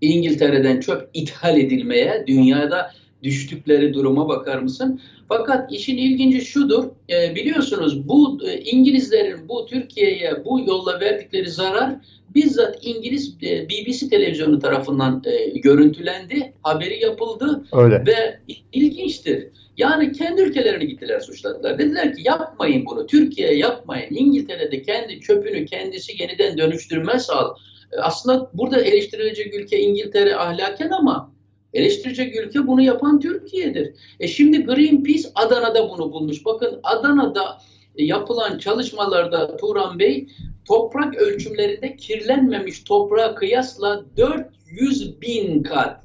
İngiltere'den 0.00 0.80
çöp 0.80 1.10
ithal 1.14 1.58
edilmeye, 1.58 2.24
dünyada 2.26 2.90
düştükleri 3.22 3.94
duruma 3.94 4.28
bakar 4.28 4.58
mısın? 4.58 5.00
Fakat 5.28 5.72
işin 5.72 5.96
ilginci 5.96 6.40
şudur, 6.40 6.84
e, 7.10 7.34
biliyorsunuz 7.34 8.08
bu 8.08 8.38
e, 8.46 8.60
İngilizlerin 8.60 9.48
bu 9.48 9.66
Türkiye'ye 9.66 10.44
bu 10.44 10.60
yolla 10.60 11.00
verdikleri 11.00 11.50
zarar 11.50 11.96
bizzat 12.34 12.78
İngiliz 12.82 13.36
e, 13.42 13.68
BBC 13.68 14.08
televizyonu 14.08 14.58
tarafından 14.58 15.22
e, 15.26 15.58
görüntülendi, 15.58 16.52
haberi 16.62 17.02
yapıldı 17.02 17.64
Öyle. 17.72 18.06
ve 18.06 18.40
ilginçtir. 18.72 19.48
Yani 19.76 20.12
kendi 20.12 20.42
ülkelerini 20.42 20.86
gittiler 20.86 21.20
suçladılar. 21.20 21.78
Dediler 21.78 22.14
ki 22.14 22.22
yapmayın 22.24 22.86
bunu, 22.86 23.06
Türkiye'ye 23.06 23.56
yapmayın. 23.56 24.14
İngiltere'de 24.14 24.82
kendi 24.82 25.20
çöpünü 25.20 25.66
kendisi 25.66 26.22
yeniden 26.22 26.58
dönüştürme 26.58 27.18
sağ. 27.18 27.54
E, 27.92 27.96
aslında 28.00 28.50
burada 28.54 28.80
eleştirilecek 28.80 29.54
ülke 29.54 29.80
İngiltere 29.80 30.36
ahlaken 30.36 30.90
ama 30.90 31.32
Eleştirecek 31.74 32.36
ülke 32.36 32.66
bunu 32.66 32.82
yapan 32.82 33.20
Türkiye'dir. 33.20 33.94
E 34.20 34.28
şimdi 34.28 34.64
Greenpeace 34.64 35.28
Adana'da 35.34 35.90
bunu 35.90 36.12
bulmuş. 36.12 36.44
Bakın 36.44 36.80
Adana'da 36.82 37.58
e, 37.96 38.04
yapılan 38.04 38.58
çalışmalarda 38.58 39.56
Turan 39.56 39.98
Bey 39.98 40.28
toprak 40.64 41.14
ölçümlerinde 41.14 41.96
kirlenmemiş 41.96 42.84
toprağa 42.84 43.34
kıyasla 43.34 44.04
400 44.16 45.20
bin 45.20 45.62
kat 45.62 46.02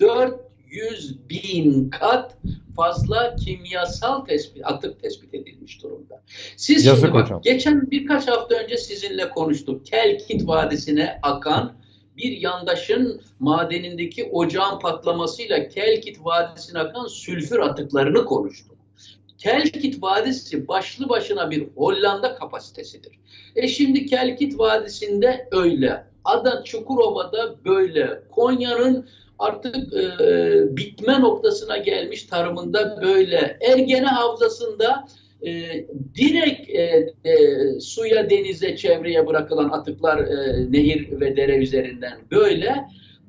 400 0.00 1.28
bin 1.28 1.90
kat 1.90 2.36
fazla 2.76 3.36
kimyasal 3.36 4.24
tespit, 4.24 4.66
atık 4.66 5.02
tespit 5.02 5.34
edilmiş 5.34 5.82
durumda. 5.82 6.22
Siz 6.56 6.84
Yazık 6.84 7.00
şimdi 7.04 7.14
bak, 7.14 7.24
hocam. 7.24 7.40
geçen 7.44 7.90
birkaç 7.90 8.28
hafta 8.28 8.54
önce 8.54 8.76
sizinle 8.76 9.30
konuştuk. 9.30 9.86
Kelkit 9.86 10.46
Vadisi'ne 10.46 11.18
akan 11.22 11.81
bir 12.16 12.40
yandaşın 12.40 13.20
madenindeki 13.38 14.24
ocağın 14.24 14.78
patlamasıyla 14.78 15.68
Kelkit 15.68 16.24
Vadisi'ne 16.24 16.78
akan 16.78 17.06
sülfür 17.06 17.58
atıklarını 17.58 18.24
konuştuk. 18.24 18.76
Kelkit 19.38 20.02
Vadisi 20.02 20.68
başlı 20.68 21.08
başına 21.08 21.50
bir 21.50 21.68
Hollanda 21.76 22.34
kapasitesidir. 22.34 23.18
E 23.56 23.68
şimdi 23.68 24.06
Kelkit 24.06 24.58
Vadisi'nde 24.58 25.48
öyle. 25.52 26.06
Ada 26.24 26.64
Çukurova'da 26.64 27.64
böyle. 27.64 28.22
Konya'nın 28.30 29.08
artık 29.38 29.94
e, 29.94 30.76
bitme 30.76 31.20
noktasına 31.20 31.76
gelmiş 31.76 32.22
tarımında 32.24 33.02
böyle. 33.02 33.58
Ergene 33.60 34.06
Havzası'nda 34.06 35.08
e, 35.46 35.86
direkt 36.14 36.70
e, 36.70 37.14
e, 37.24 37.34
suya, 37.80 38.30
denize, 38.30 38.76
çevreye 38.76 39.26
bırakılan 39.26 39.68
atıklar 39.68 40.18
e, 40.18 40.66
nehir 40.72 41.20
ve 41.20 41.36
dere 41.36 41.56
üzerinden 41.56 42.18
böyle 42.30 42.74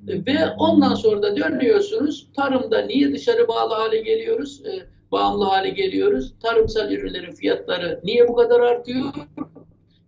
ve 0.07 0.37
ondan 0.57 0.95
sonra 0.95 1.21
da 1.21 1.37
dönüyorsunuz 1.37 2.27
tarımda 2.35 2.81
niye 2.81 3.13
dışarı 3.13 3.47
bağlı 3.47 3.73
hale 3.73 4.01
geliyoruz, 4.01 4.61
e, 4.65 4.71
bağımlı 5.11 5.43
hale 5.43 5.69
geliyoruz, 5.69 6.33
tarımsal 6.39 6.91
ürünlerin 6.91 7.31
fiyatları 7.31 7.99
niye 8.03 8.27
bu 8.27 8.35
kadar 8.35 8.59
artıyor? 8.59 9.03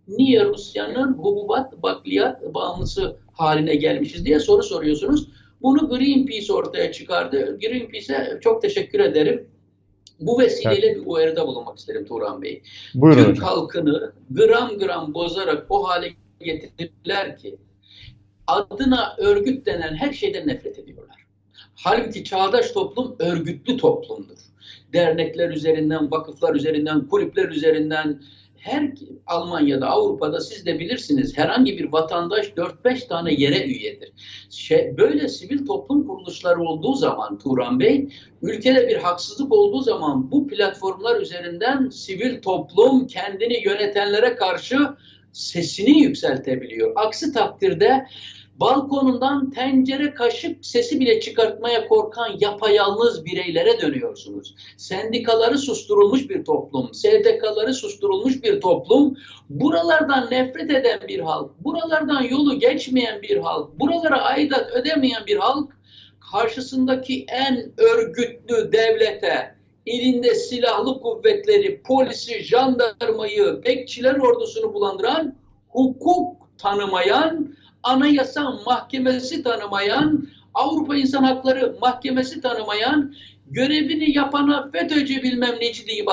Niye 0.08 0.44
Rusya'nın 0.44 1.12
hububat, 1.12 1.82
bakliyat 1.82 2.54
bağımlısı 2.54 3.16
haline 3.32 3.74
gelmişiz 3.74 4.24
diye 4.24 4.38
soru 4.40 4.62
soruyorsunuz. 4.62 5.28
Bunu 5.62 5.88
Greenpeace 5.88 6.52
ortaya 6.52 6.92
çıkardı. 6.92 7.58
Greenpeace'e 7.60 8.40
çok 8.40 8.62
teşekkür 8.62 9.00
ederim. 9.00 9.48
Bu 10.20 10.38
vesileyle 10.38 10.94
bir 10.94 11.02
uyarıda 11.06 11.46
bulunmak 11.46 11.78
isterim 11.78 12.04
Turan 12.06 12.42
Bey. 12.42 12.62
Buyurun 12.94 13.24
Türk 13.24 13.36
hocam. 13.36 13.44
halkını 13.44 14.12
gram 14.30 14.78
gram 14.78 15.14
bozarak 15.14 15.66
o 15.70 15.88
hale 15.88 16.12
getirdiler 16.40 17.38
ki 17.38 17.56
adına 18.46 19.16
örgüt 19.18 19.66
denen 19.66 19.94
her 19.94 20.12
şeyden 20.12 20.48
nefret 20.48 20.78
ediyorlar. 20.78 21.26
Halbuki 21.74 22.24
çağdaş 22.24 22.70
toplum 22.70 23.16
örgütlü 23.18 23.76
toplumdur. 23.76 24.38
Dernekler 24.92 25.50
üzerinden, 25.50 26.10
vakıflar 26.10 26.54
üzerinden, 26.54 27.06
kulüpler 27.06 27.48
üzerinden, 27.48 28.22
her 28.58 28.92
Almanya'da, 29.26 29.86
Avrupa'da 29.86 30.40
siz 30.40 30.66
de 30.66 30.78
bilirsiniz 30.78 31.38
herhangi 31.38 31.78
bir 31.78 31.92
vatandaş 31.92 32.46
4-5 32.46 33.08
tane 33.08 33.34
yere 33.34 33.64
üyedir. 33.64 34.12
Şey, 34.50 34.96
böyle 34.98 35.28
sivil 35.28 35.66
toplum 35.66 36.06
kuruluşları 36.06 36.60
olduğu 36.60 36.94
zaman 36.94 37.38
Turan 37.38 37.80
Bey, 37.80 38.08
ülkede 38.42 38.88
bir 38.88 38.96
haksızlık 38.96 39.52
olduğu 39.52 39.82
zaman 39.82 40.30
bu 40.30 40.48
platformlar 40.48 41.20
üzerinden 41.20 41.88
sivil 41.88 42.42
toplum 42.42 43.06
kendini 43.06 43.64
yönetenlere 43.64 44.36
karşı 44.36 44.78
sesini 45.32 46.00
yükseltebiliyor. 46.00 46.92
Aksi 46.96 47.32
takdirde 47.32 48.06
balkonundan 48.60 49.50
tencere 49.50 50.14
kaşık 50.14 50.66
sesi 50.66 51.00
bile 51.00 51.20
çıkartmaya 51.20 51.88
korkan 51.88 52.36
yapayalnız 52.40 53.24
bireylere 53.24 53.80
dönüyorsunuz. 53.80 54.54
Sendikaları 54.76 55.58
susturulmuş 55.58 56.30
bir 56.30 56.44
toplum, 56.44 56.94
STK'ları 56.94 57.74
susturulmuş 57.74 58.42
bir 58.42 58.60
toplum, 58.60 59.16
buralardan 59.50 60.28
nefret 60.30 60.70
eden 60.70 61.00
bir 61.08 61.20
halk, 61.20 61.50
buralardan 61.64 62.22
yolu 62.22 62.58
geçmeyen 62.58 63.22
bir 63.22 63.36
halk, 63.36 63.80
buralara 63.80 64.22
aidat 64.22 64.70
ödemeyen 64.72 65.26
bir 65.26 65.36
halk, 65.36 65.76
karşısındaki 66.32 67.24
en 67.28 67.72
örgütlü 67.78 68.72
devlete, 68.72 69.56
elinde 69.86 70.34
silahlı 70.34 71.00
kuvvetleri, 71.00 71.82
polisi, 71.82 72.42
jandarmayı, 72.42 73.60
bekçiler 73.64 74.14
ordusunu 74.14 74.74
bulandıran, 74.74 75.36
hukuk 75.68 76.36
tanımayan, 76.58 77.56
anayasa 77.86 78.50
mahkemesi 78.66 79.42
tanımayan, 79.42 80.28
Avrupa 80.54 80.96
İnsan 80.96 81.22
Hakları 81.22 81.76
Mahkemesi 81.80 82.40
tanımayan, 82.40 83.14
görevini 83.46 84.16
yapana 84.16 84.70
FETÖ'cü 84.72 85.22
bilmem 85.22 85.54
neci 85.60 85.86
deyip 85.86 86.08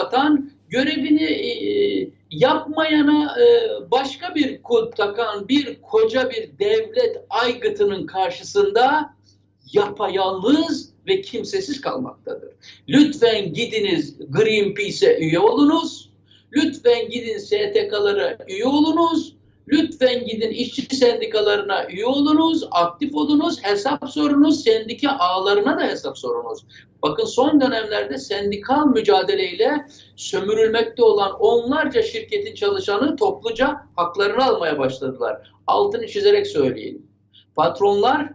görevini 0.69 1.23
e, 1.23 2.09
yapmayana 2.31 3.35
e, 3.41 3.45
başka 3.91 4.35
bir 4.35 4.61
kod 4.61 4.93
takan 4.93 5.47
bir 5.47 5.81
koca 5.81 6.29
bir 6.29 6.59
devlet 6.59 7.25
aygıtının 7.29 8.05
karşısında 8.05 9.13
yapayalnız 9.73 10.93
ve 11.07 11.21
kimsesiz 11.21 11.81
kalmaktadır. 11.81 12.49
Lütfen 12.89 13.53
gidiniz 13.53 14.17
Greenpeace'e 14.29 15.17
üye 15.19 15.39
olunuz. 15.39 16.09
Lütfen 16.55 17.09
gidin 17.09 17.37
STK'lara 17.37 18.37
üye 18.47 18.65
olunuz. 18.65 19.35
Lütfen 19.67 20.25
gidin 20.25 20.51
işçi 20.51 20.95
sendikalarına 20.95 21.87
üye 21.89 22.05
olunuz, 22.05 22.63
aktif 22.71 23.15
olunuz, 23.15 23.63
hesap 23.63 24.09
sorunuz, 24.09 24.63
sendika 24.63 25.11
ağlarına 25.11 25.79
da 25.79 25.83
hesap 25.83 26.17
sorunuz. 26.17 26.65
Bakın 27.01 27.25
son 27.25 27.61
dönemlerde 27.61 28.17
sendikal 28.17 28.85
mücadeleyle 28.85 29.87
sömürülmekte 30.15 31.03
olan 31.03 31.31
onlarca 31.39 32.03
şirketin 32.03 32.55
çalışanı 32.55 33.15
topluca 33.15 33.87
haklarını 33.95 34.45
almaya 34.45 34.79
başladılar. 34.79 35.51
Altını 35.67 36.07
çizerek 36.07 36.47
söyleyeyim. 36.47 37.07
Patronlar 37.55 38.29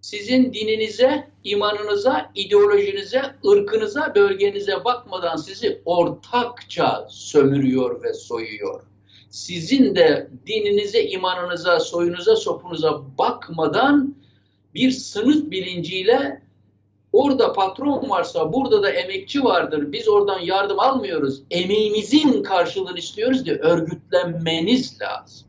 sizin 0.00 0.52
dininize, 0.52 1.28
imanınıza, 1.44 2.30
ideolojinize, 2.34 3.22
ırkınıza, 3.46 4.14
bölgenize 4.14 4.84
bakmadan 4.84 5.36
sizi 5.36 5.82
ortakça 5.84 7.06
sömürüyor 7.10 8.02
ve 8.02 8.14
soyuyor. 8.14 8.93
Sizin 9.34 9.94
de 9.94 10.30
dininize, 10.46 11.04
imanınıza, 11.04 11.80
soyunuza, 11.80 12.36
sopunuza 12.36 13.02
bakmadan 13.18 14.14
bir 14.74 14.90
sınıf 14.90 15.50
bilinciyle 15.50 16.42
orada 17.12 17.52
patron 17.52 18.10
varsa 18.10 18.52
burada 18.52 18.82
da 18.82 18.90
emekçi 18.90 19.44
vardır. 19.44 19.92
Biz 19.92 20.08
oradan 20.08 20.40
yardım 20.40 20.80
almıyoruz. 20.80 21.42
Emeğimizin 21.50 22.42
karşılığını 22.42 22.98
istiyoruz 22.98 23.46
diye 23.46 23.56
örgütlenmeniz 23.56 25.00
lazım. 25.00 25.48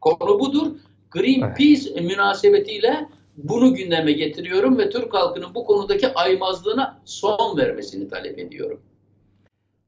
Konu 0.00 0.40
budur. 0.40 0.72
Greenpeace 1.10 1.90
evet. 1.92 2.02
münasebetiyle 2.02 3.08
bunu 3.36 3.74
gündeme 3.74 4.12
getiriyorum 4.12 4.78
ve 4.78 4.90
Türk 4.90 5.14
halkının 5.14 5.54
bu 5.54 5.64
konudaki 5.64 6.14
aymazlığına 6.14 7.00
son 7.04 7.56
vermesini 7.56 8.08
talep 8.08 8.38
ediyorum. 8.38 8.80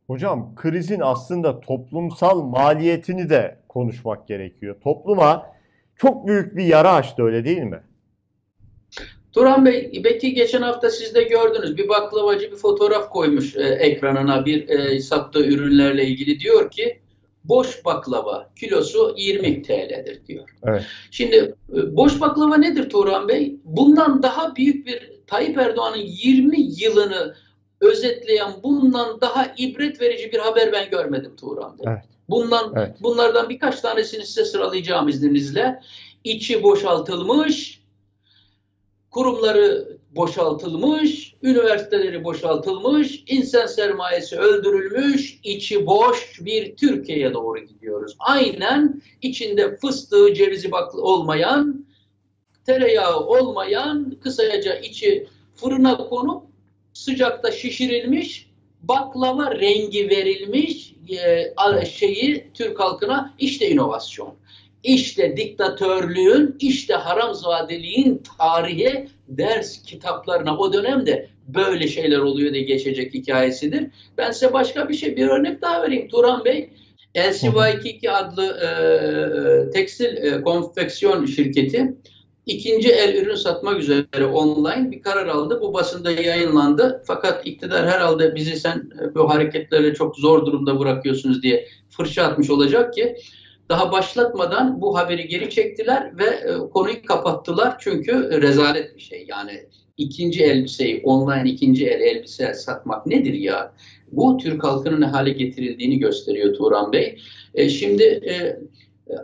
Hocam 0.09 0.55
krizin 0.57 1.01
aslında 1.01 1.61
toplumsal 1.61 2.43
maliyetini 2.43 3.31
de 3.31 3.59
konuşmak 3.69 4.29
gerekiyor. 4.29 4.77
Topluma 4.85 5.47
çok 5.97 6.27
büyük 6.27 6.57
bir 6.57 6.65
yara 6.65 6.93
açtı 6.93 7.23
öyle 7.23 7.45
değil 7.45 7.63
mi? 7.63 7.83
Turan 9.33 9.67
Bey, 9.67 10.03
belki 10.05 10.35
geçen 10.35 10.63
hafta 10.63 10.91
siz 10.91 11.15
de 11.15 11.23
gördünüz. 11.23 11.77
Bir 11.77 11.89
baklavacı 11.89 12.51
bir 12.53 12.57
fotoğraf 12.57 13.11
koymuş 13.11 13.57
e, 13.57 13.61
ekranına 13.61 14.47
bir 14.47 14.69
e, 14.69 15.01
sattığı 15.01 15.47
ürünlerle 15.47 16.05
ilgili. 16.05 16.41
Diyor 16.41 16.71
ki 16.71 17.01
boş 17.45 17.85
baklava 17.85 18.51
kilosu 18.57 19.15
20 19.19 19.63
TL'dir 19.63 20.27
diyor. 20.27 20.49
Evet. 20.65 20.83
Şimdi 21.11 21.37
e, 21.37 21.97
boş 21.97 22.21
baklava 22.21 22.57
nedir 22.57 22.91
Turan 22.91 23.29
Bey? 23.29 23.57
Bundan 23.65 24.23
daha 24.23 24.57
büyük 24.57 24.87
bir 24.87 25.13
Tayyip 25.27 25.59
Erdoğan'ın 25.59 26.03
20 26.03 26.57
yılını 26.61 27.35
özetleyen 27.81 28.53
bundan 28.63 29.21
daha 29.21 29.55
ibret 29.59 30.01
verici 30.01 30.33
bir 30.33 30.39
haber 30.39 30.73
ben 30.73 30.91
görmedim 30.91 31.37
Turan 31.37 31.79
Bey. 31.79 31.87
Evet. 31.93 32.05
Bundan 32.29 32.73
evet. 32.77 32.97
bunlardan 33.01 33.49
birkaç 33.49 33.81
tanesini 33.81 34.27
size 34.27 34.45
sıralayacağım 34.45 35.09
izninizle. 35.09 35.81
İçi 36.25 36.63
boşaltılmış, 36.63 37.83
kurumları 39.11 39.99
boşaltılmış, 40.11 41.35
üniversiteleri 41.43 42.25
boşaltılmış, 42.25 43.25
insan 43.27 43.67
sermayesi 43.67 44.37
öldürülmüş, 44.37 45.41
içi 45.45 45.87
boş 45.87 46.41
bir 46.41 46.77
Türkiye'ye 46.77 47.35
doğru 47.35 47.59
gidiyoruz. 47.59 48.17
Aynen 48.19 49.03
içinde 49.23 49.77
fıstığı, 49.77 50.35
cevizi 50.35 50.71
baklı 50.73 51.03
olmayan, 51.03 51.87
tereyağı 52.67 53.21
olmayan, 53.21 54.17
kısaca 54.23 54.75
içi 54.75 55.29
fırına 55.55 55.97
konup 55.97 56.48
sıcakta 56.99 57.53
şişirilmiş, 57.53 58.51
baklava 58.83 59.61
rengi 59.61 60.11
verilmiş 60.11 60.95
e, 61.81 61.87
şeyi 61.87 62.51
Türk 62.55 62.81
halkına 62.81 63.35
işte 63.39 63.71
inovasyon. 63.71 64.35
İşte 64.83 65.37
diktatörlüğün, 65.37 66.57
işte 66.61 66.95
haramzadeliğin 66.95 68.23
tarihi 68.39 69.09
ders 69.29 69.83
kitaplarına 69.83 70.59
o 70.59 70.73
dönemde 70.73 71.29
böyle 71.49 71.89
şeyler 71.89 72.19
oluyor 72.19 72.53
diye 72.53 72.63
geçecek 72.63 73.15
hikayesidir. 73.15 73.87
Ben 74.19 74.31
size 74.31 74.53
başka 74.53 74.89
bir 74.89 74.95
şey, 74.95 75.17
bir 75.17 75.29
örnek 75.29 75.63
daha 75.63 75.83
vereyim 75.83 76.09
Turan 76.09 76.45
Bey. 76.45 76.71
LCY22 77.15 78.11
adlı 78.11 78.47
e, 78.47 79.71
tekstil 79.71 80.17
e, 80.17 80.43
konfeksiyon 80.43 81.27
şirketi 81.27 81.95
ikinci 82.49 82.89
el 82.89 83.15
ürün 83.15 83.35
satmak 83.35 83.81
üzere 83.81 84.25
online 84.25 84.91
bir 84.91 85.03
karar 85.03 85.27
aldı. 85.27 85.59
Bu 85.63 85.75
basında 85.75 86.11
yayınlandı. 86.11 87.03
Fakat 87.07 87.47
iktidar 87.47 87.87
herhalde 87.87 88.35
bizi 88.35 88.57
sen 88.57 88.91
e, 89.03 89.15
bu 89.15 89.31
hareketlerle 89.31 89.95
çok 89.95 90.17
zor 90.17 90.47
durumda 90.47 90.79
bırakıyorsunuz 90.79 91.43
diye 91.43 91.69
fırça 91.91 92.23
atmış 92.23 92.51
olacak 92.51 92.95
ki 92.95 93.17
daha 93.69 93.93
başlatmadan 93.93 94.81
bu 94.81 94.99
haberi 94.99 95.29
geri 95.29 95.51
çektiler 95.51 96.19
ve 96.19 96.25
e, 96.25 96.59
konuyu 96.73 97.03
kapattılar. 97.03 97.77
Çünkü 97.81 98.43
rezalet 98.43 98.97
bir 98.97 99.01
şey. 99.01 99.27
Yani 99.29 99.65
ikinci 99.97 100.45
elbiseyi, 100.45 101.01
online 101.05 101.51
ikinci 101.51 101.87
el 101.87 102.01
elbise 102.01 102.55
satmak 102.55 103.07
nedir 103.07 103.35
ya? 103.35 103.73
Bu 104.13 104.37
Türk 104.37 104.65
halkının 104.65 105.01
ne 105.01 105.07
hale 105.07 105.31
getirildiğini 105.31 105.99
gösteriyor 105.99 106.55
Turan 106.55 106.93
Bey. 106.93 107.19
E, 107.55 107.69
şimdi 107.69 108.03
e, 108.03 108.59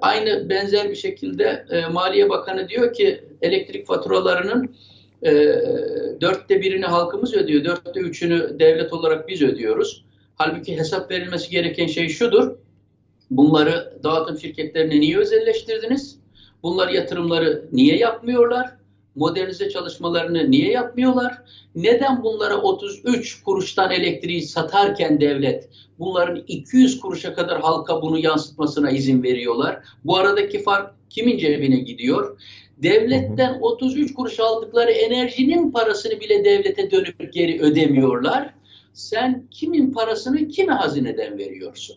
aynı 0.01 0.49
benzer 0.49 0.91
bir 0.91 0.97
şekilde 0.97 1.67
e, 1.71 1.87
Maliye 1.87 2.29
Bakanı 2.29 2.69
diyor 2.69 2.93
ki 2.93 3.25
elektrik 3.43 3.87
faturalarının 3.87 4.77
e, 5.23 5.33
dörtte 6.21 6.61
birini 6.61 6.87
halkımız 6.87 7.35
ödüyor, 7.35 7.65
dörtte 7.65 8.01
üçünü 8.01 8.57
devlet 8.59 8.93
olarak 8.93 9.29
biz 9.29 9.43
ödüyoruz. 9.43 10.05
Halbuki 10.35 10.79
hesap 10.79 11.11
verilmesi 11.11 11.51
gereken 11.51 11.87
şey 11.87 12.09
şudur 12.09 12.57
Bunları 13.31 13.99
dağıtım 14.03 14.39
şirketlerine 14.39 15.01
niye 15.01 15.19
özelleştirdiniz? 15.19 16.19
Bunlar 16.63 16.89
yatırımları 16.89 17.69
niye 17.73 17.97
yapmıyorlar? 17.97 18.77
Modernize 19.17 19.69
çalışmalarını 19.69 20.51
niye 20.51 20.71
yapmıyorlar? 20.71 21.39
Neden 21.75 22.23
bunlara 22.23 22.57
33 22.57 23.43
kuruştan 23.43 23.91
elektriği 23.91 24.43
satarken 24.43 25.21
devlet 25.21 25.69
bunların 25.99 26.45
200 26.49 27.01
kuruşa 27.01 27.35
kadar 27.35 27.61
halka 27.61 28.03
bunu 28.03 28.19
yansıtmasına 28.19 28.91
izin 28.91 29.23
veriyorlar? 29.23 29.79
Bu 30.05 30.17
aradaki 30.17 30.63
fark 30.63 30.95
kimin 31.11 31.39
cebine 31.39 31.77
gidiyor? 31.77 32.41
Devletten 32.79 33.59
33 33.61 34.15
kuruş 34.15 34.41
aldıkları 34.41 34.91
enerjinin 34.91 35.71
parasını 35.71 36.21
bile 36.21 36.45
devlete 36.45 36.91
dönüp 36.91 37.33
geri 37.33 37.61
ödemiyorlar. 37.61 38.55
Sen 38.93 39.47
kimin 39.51 39.93
parasını 39.93 40.49
kime 40.49 40.73
hazineden 40.73 41.39
veriyorsun? 41.39 41.97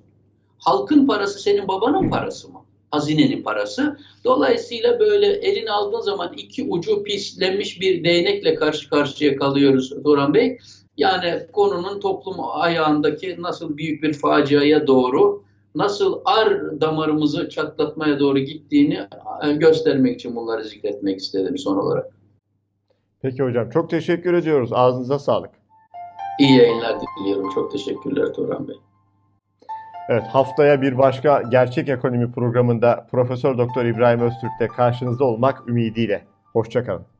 halkın 0.57 1.07
parası 1.07 1.39
senin 1.39 1.67
babanın 1.67 2.09
parası 2.09 2.49
mı? 2.49 2.65
Hazinenin 2.91 3.43
parası. 3.43 3.97
Dolayısıyla 4.23 4.99
böyle 4.99 5.25
elini 5.27 5.71
aldığın 5.71 6.01
zaman 6.01 6.33
iki 6.37 6.63
ucu 6.63 7.03
pislenmiş 7.03 7.81
bir 7.81 8.03
değnekle 8.03 8.55
karşı 8.55 8.89
karşıya 8.89 9.37
kalıyoruz 9.37 9.89
Turan 10.03 10.33
Bey. 10.33 10.57
Yani 10.97 11.47
konunun 11.53 11.99
toplum 11.99 12.35
ayağındaki 12.51 13.41
nasıl 13.41 13.77
büyük 13.77 14.03
bir 14.03 14.13
faciaya 14.13 14.87
doğru, 14.87 15.43
nasıl 15.75 16.21
ar 16.25 16.81
damarımızı 16.81 17.49
çatlatmaya 17.49 18.19
doğru 18.19 18.39
gittiğini 18.39 19.07
e, 19.43 19.53
göstermek 19.53 20.15
için 20.15 20.35
bunları 20.35 20.63
zikretmek 20.63 21.19
istedim 21.19 21.57
son 21.57 21.77
olarak. 21.77 22.05
Peki 23.21 23.43
hocam 23.43 23.69
çok 23.69 23.89
teşekkür 23.89 24.33
ediyoruz. 24.33 24.69
Ağzınıza 24.73 25.19
sağlık. 25.19 25.51
İyi 26.39 26.57
yayınlar 26.57 26.97
diliyorum. 27.19 27.49
Çok 27.55 27.71
teşekkürler 27.71 28.33
Turan 28.33 28.67
Bey. 28.67 28.75
Evet 30.09 30.23
haftaya 30.27 30.81
bir 30.81 30.97
başka 30.97 31.41
gerçek 31.41 31.89
ekonomi 31.89 32.31
programında 32.31 33.07
Profesör 33.11 33.57
Doktor 33.57 33.85
İbrahim 33.85 34.19
Öztürk'te 34.19 34.67
karşınızda 34.67 35.25
olmak 35.25 35.69
ümidiyle. 35.69 36.21
Hoşçakalın. 36.53 37.16